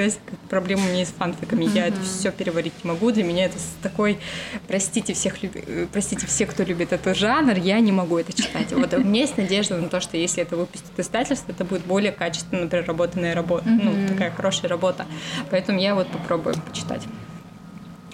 проблема 0.49 0.83
у 0.85 0.93
меня 0.93 1.05
с 1.05 1.11
фанфиками. 1.11 1.64
Я 1.64 1.88
это 1.88 2.01
все 2.03 2.31
переварить 2.31 2.73
не 2.83 2.90
могу. 2.90 3.11
Для 3.11 3.25
меня 3.25 3.47
это 3.47 3.57
такой, 3.83 4.19
простите 4.69 5.14
всех, 5.14 5.43
э, 5.43 5.87
простите 5.93 6.27
всех, 6.27 6.51
кто 6.51 6.62
любит 6.62 6.93
этот 6.93 7.17
жанр, 7.17 7.57
я 7.59 7.81
не 7.81 7.93
могу 7.93 8.19
это 8.19 8.33
читать. 8.33 8.73
Вот 8.73 8.93
у 8.95 8.99
меня 8.99 9.23
есть 9.23 9.37
надежда 9.37 9.77
на 9.77 9.88
то, 9.88 10.01
что 10.01 10.17
если 10.17 10.43
это 10.43 10.57
выпустит 10.57 10.99
издательство, 10.99 11.53
это 11.53 11.64
будет 11.64 11.85
более 11.85 12.12
качественно 12.12 12.69
переработанная 12.69 13.35
работа, 13.35 13.69
ну, 13.69 14.09
такая 14.09 14.31
хорошая 14.31 14.69
работа. 14.69 15.07
Поэтому 15.51 15.81
я 15.81 15.95
вот 15.95 16.09
попробую 16.09 16.55
почитать. 16.67 17.03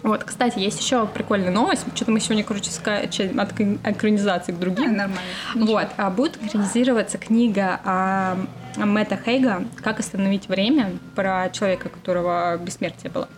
Вот, 0.02 0.24
кстати, 0.24 0.58
есть 0.58 0.80
еще 0.80 1.06
прикольная 1.06 1.50
новость. 1.50 1.84
Что-то 1.94 2.10
мы 2.10 2.20
сегодня, 2.20 2.42
короче, 2.42 2.70
скачем 2.70 3.38
от 3.38 3.52
экранизации 3.52 4.52
к 4.52 4.58
другим. 4.58 4.96
Да, 4.96 5.08
нормально. 5.08 5.20
Вот, 5.54 5.88
а 5.96 6.10
будет 6.10 6.42
экранизироваться 6.42 7.18
книга 7.18 7.80
а, 7.84 8.38
Мэтта 8.76 9.18
Хейга 9.22 9.64
«Как 9.82 10.00
остановить 10.00 10.48
время» 10.48 10.92
про 11.14 11.50
человека, 11.50 11.88
которого 11.88 12.56
бессмертие 12.56 13.10
было. 13.10 13.28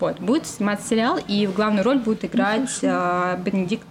Вот, 0.00 0.18
будет 0.18 0.46
сниматься 0.46 0.88
сериал, 0.88 1.18
и 1.28 1.46
в 1.46 1.54
главную 1.54 1.84
роль 1.84 1.98
будет 1.98 2.24
играть 2.24 2.80
а, 2.82 3.36
Бенедикт 3.36 3.86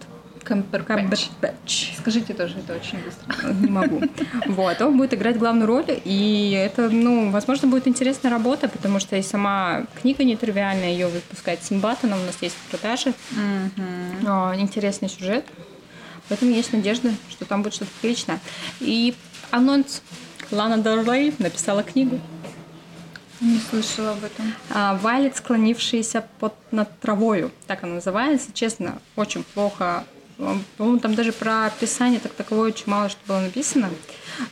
Камбербэтч. 0.51 1.97
Скажите 1.97 2.33
тоже 2.33 2.57
это 2.59 2.75
очень 2.75 2.99
быстро. 2.99 3.53
Не 3.53 3.69
могу. 3.69 4.01
Вот, 4.47 4.81
он 4.81 4.97
будет 4.97 5.13
играть 5.13 5.37
главную 5.37 5.67
роль, 5.67 5.85
и 6.03 6.51
это, 6.51 6.89
ну, 6.89 7.31
возможно, 7.31 7.67
будет 7.67 7.87
интересная 7.87 8.31
работа, 8.31 8.67
потому 8.67 8.99
что 8.99 9.15
и 9.15 9.21
сама 9.21 9.85
книга 10.01 10.23
нетривиальная, 10.23 10.89
ее 10.89 11.07
выпускает 11.07 11.63
Симбат, 11.63 11.99
она 12.03 12.15
у 12.17 12.25
нас 12.25 12.37
есть 12.41 12.55
в 12.55 12.69
продаже. 12.69 13.13
Угу. 13.31 14.59
Интересный 14.59 15.09
сюжет, 15.09 15.45
поэтому 16.29 16.51
есть 16.51 16.73
надежда, 16.73 17.11
что 17.29 17.45
там 17.45 17.63
будет 17.63 17.73
что-то 17.73 17.91
приличное. 18.01 18.39
И 18.79 19.15
анонс. 19.51 20.01
Лана 20.51 20.77
Доррей 20.77 21.33
написала 21.39 21.81
книгу. 21.81 22.19
Не 23.39 23.57
слышала 23.57 24.11
об 24.11 24.23
этом. 24.23 24.53
А, 24.69 24.97
Валет, 24.97 25.35
склонившийся 25.37 26.25
под 26.39 26.53
над 26.71 26.99
травою. 26.99 27.51
Так 27.67 27.83
она 27.83 27.95
называется. 27.95 28.49
Честно, 28.53 28.99
очень 29.15 29.43
плохо 29.43 30.03
по-моему, 30.77 30.99
там 30.99 31.15
даже 31.15 31.31
про 31.31 31.65
описание 31.65 32.19
так 32.19 32.33
таковое 32.33 32.69
очень 32.69 32.89
мало 32.89 33.09
что 33.09 33.19
было 33.27 33.39
написано, 33.39 33.89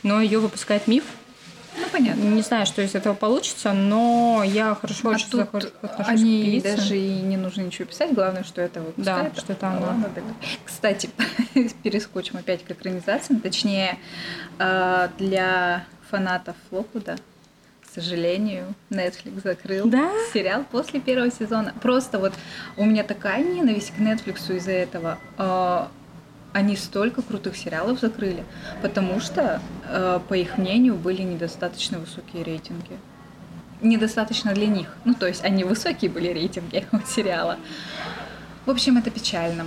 но 0.02 0.20
ее 0.20 0.38
выпускает 0.38 0.86
миф. 0.86 1.04
Ну, 1.76 1.84
понятно. 1.92 2.20
Не 2.20 2.42
знаю, 2.42 2.66
что 2.66 2.82
из 2.82 2.94
этого 2.94 3.14
получится, 3.14 3.72
но 3.72 4.42
я 4.44 4.74
хорошо 4.74 5.08
а 5.08 5.12
очень 5.12 5.30
тут 5.30 5.40
отношусь 5.82 6.06
они 6.08 6.60
к 6.60 6.64
даже 6.64 6.96
и 6.98 7.20
не 7.22 7.36
нужно 7.36 7.62
ничего 7.62 7.86
писать, 7.86 8.12
главное, 8.12 8.42
что 8.42 8.60
это 8.60 8.80
выпускает. 8.80 9.34
Да, 9.34 9.40
что 9.40 9.52
это 9.52 9.68
она. 9.68 10.10
Кстати, 10.64 11.10
перескочим 11.82 12.36
опять 12.36 12.64
к 12.64 12.70
экранизациям, 12.70 13.40
точнее, 13.40 13.98
э, 14.58 15.08
для 15.18 15.84
фанатов 16.10 16.56
Локвуда 16.70 17.16
к 17.90 17.94
сожалению, 17.94 18.74
Netflix 18.90 19.42
закрыл 19.42 19.88
да? 19.88 20.12
сериал 20.32 20.64
после 20.70 21.00
первого 21.00 21.30
сезона. 21.30 21.74
Просто 21.82 22.20
вот 22.20 22.32
у 22.76 22.84
меня 22.84 23.02
такая 23.02 23.42
ненависть 23.42 23.92
к 23.92 23.98
Netflix 23.98 24.54
из-за 24.56 24.70
этого. 24.70 25.18
А, 25.36 25.90
они 26.52 26.76
столько 26.76 27.20
крутых 27.20 27.56
сериалов 27.56 27.98
закрыли, 27.98 28.44
потому 28.80 29.18
что, 29.18 29.60
а, 29.88 30.20
по 30.20 30.34
их 30.34 30.56
мнению, 30.56 30.94
были 30.94 31.22
недостаточно 31.22 31.98
высокие 31.98 32.44
рейтинги. 32.44 32.96
Недостаточно 33.82 34.54
для 34.54 34.68
них. 34.68 34.94
Ну, 35.04 35.14
то 35.14 35.26
есть 35.26 35.42
они 35.42 35.64
высокие 35.64 36.12
были 36.12 36.28
рейтинги 36.28 36.86
у 36.92 36.98
сериала. 37.04 37.58
В 38.66 38.70
общем, 38.70 38.98
это 38.98 39.10
печально. 39.10 39.64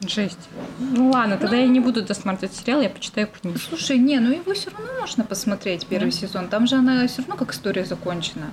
Жесть. 0.00 0.48
Ну 0.78 1.10
ладно, 1.10 1.38
тогда 1.38 1.56
ну, 1.56 1.62
я 1.62 1.68
не 1.68 1.80
буду 1.80 2.02
досматривать 2.02 2.54
сериал, 2.54 2.82
я 2.82 2.90
почитаю 2.90 3.28
книгу. 3.28 3.58
Слушай, 3.58 3.98
не, 3.98 4.18
ну 4.18 4.30
его 4.30 4.52
все 4.52 4.70
равно 4.70 4.88
можно 5.00 5.24
посмотреть 5.24 5.86
первый 5.86 6.10
да. 6.10 6.16
сезон. 6.16 6.48
Там 6.48 6.66
же 6.66 6.76
она 6.76 7.06
все 7.08 7.22
равно 7.22 7.36
как 7.36 7.52
история 7.52 7.84
закончена. 7.84 8.52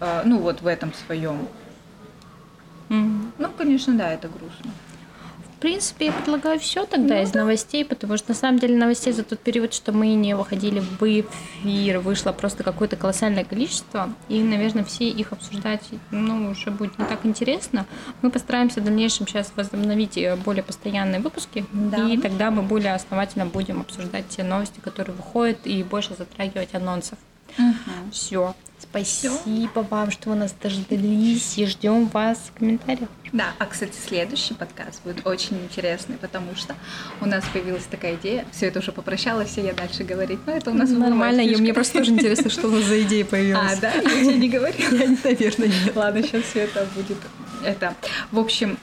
А, 0.00 0.22
ну 0.24 0.38
вот 0.38 0.62
в 0.62 0.66
этом 0.66 0.92
своем. 0.94 1.48
Mm. 2.88 3.32
Ну, 3.38 3.48
конечно, 3.56 3.96
да, 3.96 4.12
это 4.12 4.28
грустно 4.28 4.70
принципе, 5.62 6.06
я 6.06 6.12
предлагаю 6.12 6.58
все 6.58 6.84
тогда 6.86 7.14
ну, 7.14 7.22
из 7.22 7.30
да. 7.30 7.40
новостей, 7.40 7.84
потому 7.84 8.16
что 8.16 8.30
на 8.30 8.34
самом 8.34 8.58
деле 8.58 8.76
новостей 8.76 9.12
за 9.12 9.22
тот 9.22 9.38
период, 9.38 9.72
что 9.72 9.92
мы 9.92 10.08
не 10.14 10.34
выходили 10.34 10.80
в 10.80 11.02
эфир, 11.02 12.00
вышло 12.00 12.32
просто 12.32 12.64
какое-то 12.64 12.96
колоссальное 12.96 13.44
количество, 13.44 14.12
и, 14.28 14.42
наверное, 14.42 14.84
все 14.84 15.08
их 15.08 15.32
обсуждать, 15.32 15.82
ну, 16.10 16.50
уже 16.50 16.72
будет 16.72 16.98
не 16.98 17.04
так 17.04 17.24
интересно. 17.24 17.86
Мы 18.22 18.30
постараемся 18.30 18.80
в 18.80 18.84
дальнейшем 18.84 19.28
сейчас 19.28 19.52
возобновить 19.54 20.18
э, 20.18 20.34
более 20.36 20.64
постоянные 20.64 21.20
выпуски, 21.20 21.64
да. 21.72 22.08
и 22.08 22.18
тогда 22.18 22.50
мы 22.50 22.62
более 22.62 22.94
основательно 22.94 23.46
будем 23.46 23.80
обсуждать 23.80 24.28
те 24.28 24.42
новости, 24.42 24.80
которые 24.80 25.14
выходят, 25.14 25.58
и 25.64 25.82
больше 25.84 26.14
затрагивать 26.14 26.74
анонсов. 26.74 27.18
Угу. 27.58 28.10
Все. 28.12 28.54
Спасибо 28.82 29.34
Всё. 29.34 29.82
вам, 29.90 30.10
что 30.10 30.30
вы 30.30 30.36
нас 30.36 30.54
дождались, 30.60 31.56
и 31.56 31.66
ждем 31.66 32.08
вас 32.08 32.50
в 32.52 32.58
комментариях. 32.58 33.08
Да, 33.32 33.54
а, 33.58 33.64
кстати, 33.66 33.96
следующий 33.96 34.52
подкаст 34.52 35.02
будет 35.04 35.26
очень 35.26 35.56
интересный, 35.56 36.16
потому 36.16 36.54
что 36.56 36.74
у 37.20 37.26
нас 37.26 37.44
появилась 37.52 37.84
такая 37.84 38.16
идея. 38.16 38.44
Все 38.52 38.66
это 38.66 38.80
уже 38.80 38.92
попрощалась, 38.92 39.56
и 39.56 39.62
я 39.62 39.72
дальше 39.72 40.04
говорить. 40.04 40.40
Но 40.46 40.52
это 40.52 40.70
у 40.70 40.74
нас 40.74 40.90
нормально. 40.90 41.40
И 41.40 41.56
мне 41.56 41.72
просто 41.72 41.98
тоже 41.98 42.10
интересно, 42.10 42.50
что 42.50 42.68
у 42.68 42.70
нас 42.72 42.84
за 42.84 43.00
идея 43.02 43.24
появилась. 43.24 43.78
А, 43.78 43.80
да? 43.80 43.94
Я 43.94 44.02
тебе 44.02 44.36
не 44.36 44.48
говорила. 44.50 44.94
Я, 44.94 45.16
наверное, 45.24 45.68
нет. 45.68 45.96
Ладно, 45.96 46.22
сейчас 46.22 46.42
все 46.42 46.60
это 46.60 46.86
будет. 46.94 47.18
Это. 47.64 47.94
В 48.30 48.38
общем, 48.38 48.76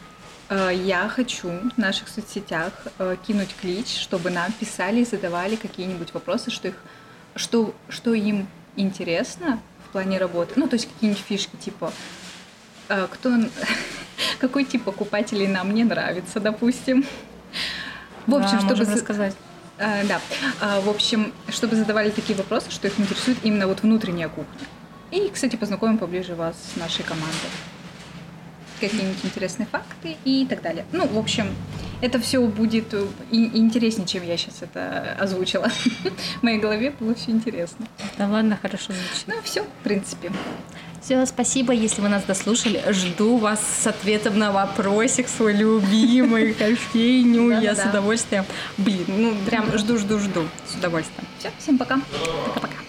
э, 0.49 0.71
я 0.83 1.07
хочу 1.09 1.49
в 1.49 1.77
наших 1.77 2.07
соцсетях 2.07 2.73
э, 2.97 3.17
кинуть 3.27 3.53
клич, 3.61 3.95
чтобы 3.99 4.31
нам 4.31 4.51
писали 4.53 5.01
и 5.01 5.05
задавали 5.05 5.55
какие-нибудь 5.57 6.13
вопросы, 6.13 6.49
что 6.49 6.69
их, 6.69 6.75
что, 7.35 7.75
что 7.89 8.13
им 8.13 8.47
интересно 8.79 9.59
в 9.87 9.91
плане 9.91 10.17
работы. 10.17 10.53
Ну, 10.55 10.67
то 10.67 10.75
есть 10.75 10.87
какие-нибудь 10.91 11.23
фишки, 11.23 11.55
типа, 11.55 11.91
э, 12.89 13.07
кто, 13.11 13.31
какой 14.39 14.65
тип 14.65 14.83
покупателей 14.83 15.47
нам 15.47 15.73
не 15.73 15.83
нравится, 15.83 16.39
допустим. 16.39 17.05
В 18.27 18.35
общем, 18.35 18.59
да, 18.61 18.75
чтобы 18.75 18.91
рассказать. 18.91 19.35
А, 19.79 20.03
да. 20.03 20.21
А, 20.59 20.81
в 20.81 20.89
общем, 20.89 21.33
чтобы 21.47 21.75
задавали 21.75 22.09
такие 22.09 22.37
вопросы, 22.37 22.69
что 22.69 22.87
их 22.87 22.99
интересует 22.99 23.37
именно 23.43 23.67
вот 23.67 23.81
внутренняя 23.81 24.27
кухня. 24.27 24.67
И, 25.11 25.29
кстати, 25.33 25.55
познакомим 25.55 25.97
поближе 25.97 26.35
вас 26.35 26.55
с 26.73 26.77
нашей 26.77 27.03
командой. 27.03 27.49
Какие-нибудь 28.79 29.23
интересные 29.23 29.65
факты 29.65 30.17
и 30.25 30.45
так 30.47 30.61
далее. 30.61 30.85
Ну, 30.91 31.07
в 31.07 31.17
общем, 31.17 31.55
это 32.01 32.19
все 32.19 32.41
будет 32.41 32.93
интереснее, 33.31 34.07
чем 34.07 34.23
я 34.25 34.37
сейчас 34.37 34.61
это 34.61 35.15
озвучила. 35.19 35.69
В 36.39 36.43
моей 36.43 36.59
голове 36.59 36.93
было 36.99 37.15
все 37.15 37.31
интересно. 37.31 37.87
Да 38.17 38.27
ладно, 38.27 38.57
хорошо 38.61 38.93
звучит. 38.93 39.25
Ну, 39.27 39.35
все, 39.43 39.63
в 39.63 39.83
принципе. 39.83 40.31
Все, 41.01 41.25
спасибо, 41.25 41.73
если 41.73 42.01
вы 42.01 42.09
нас 42.09 42.23
дослушали. 42.23 42.83
Жду 42.89 43.37
вас 43.37 43.61
с 43.61 43.87
ответом 43.87 44.37
на 44.37 44.51
вопросик 44.51 45.27
свой 45.27 45.53
любимый, 45.53 46.53
кофейню. 46.53 47.61
Я 47.61 47.75
с 47.75 47.85
удовольствием. 47.85 48.45
Блин, 48.77 49.05
ну 49.07 49.35
прям 49.45 49.77
жду, 49.77 49.97
жду, 49.97 50.19
жду. 50.19 50.41
С 50.67 50.75
удовольствием. 50.75 51.25
Все, 51.39 51.51
всем 51.59 51.77
пока. 51.77 52.01
Пока. 52.55 52.88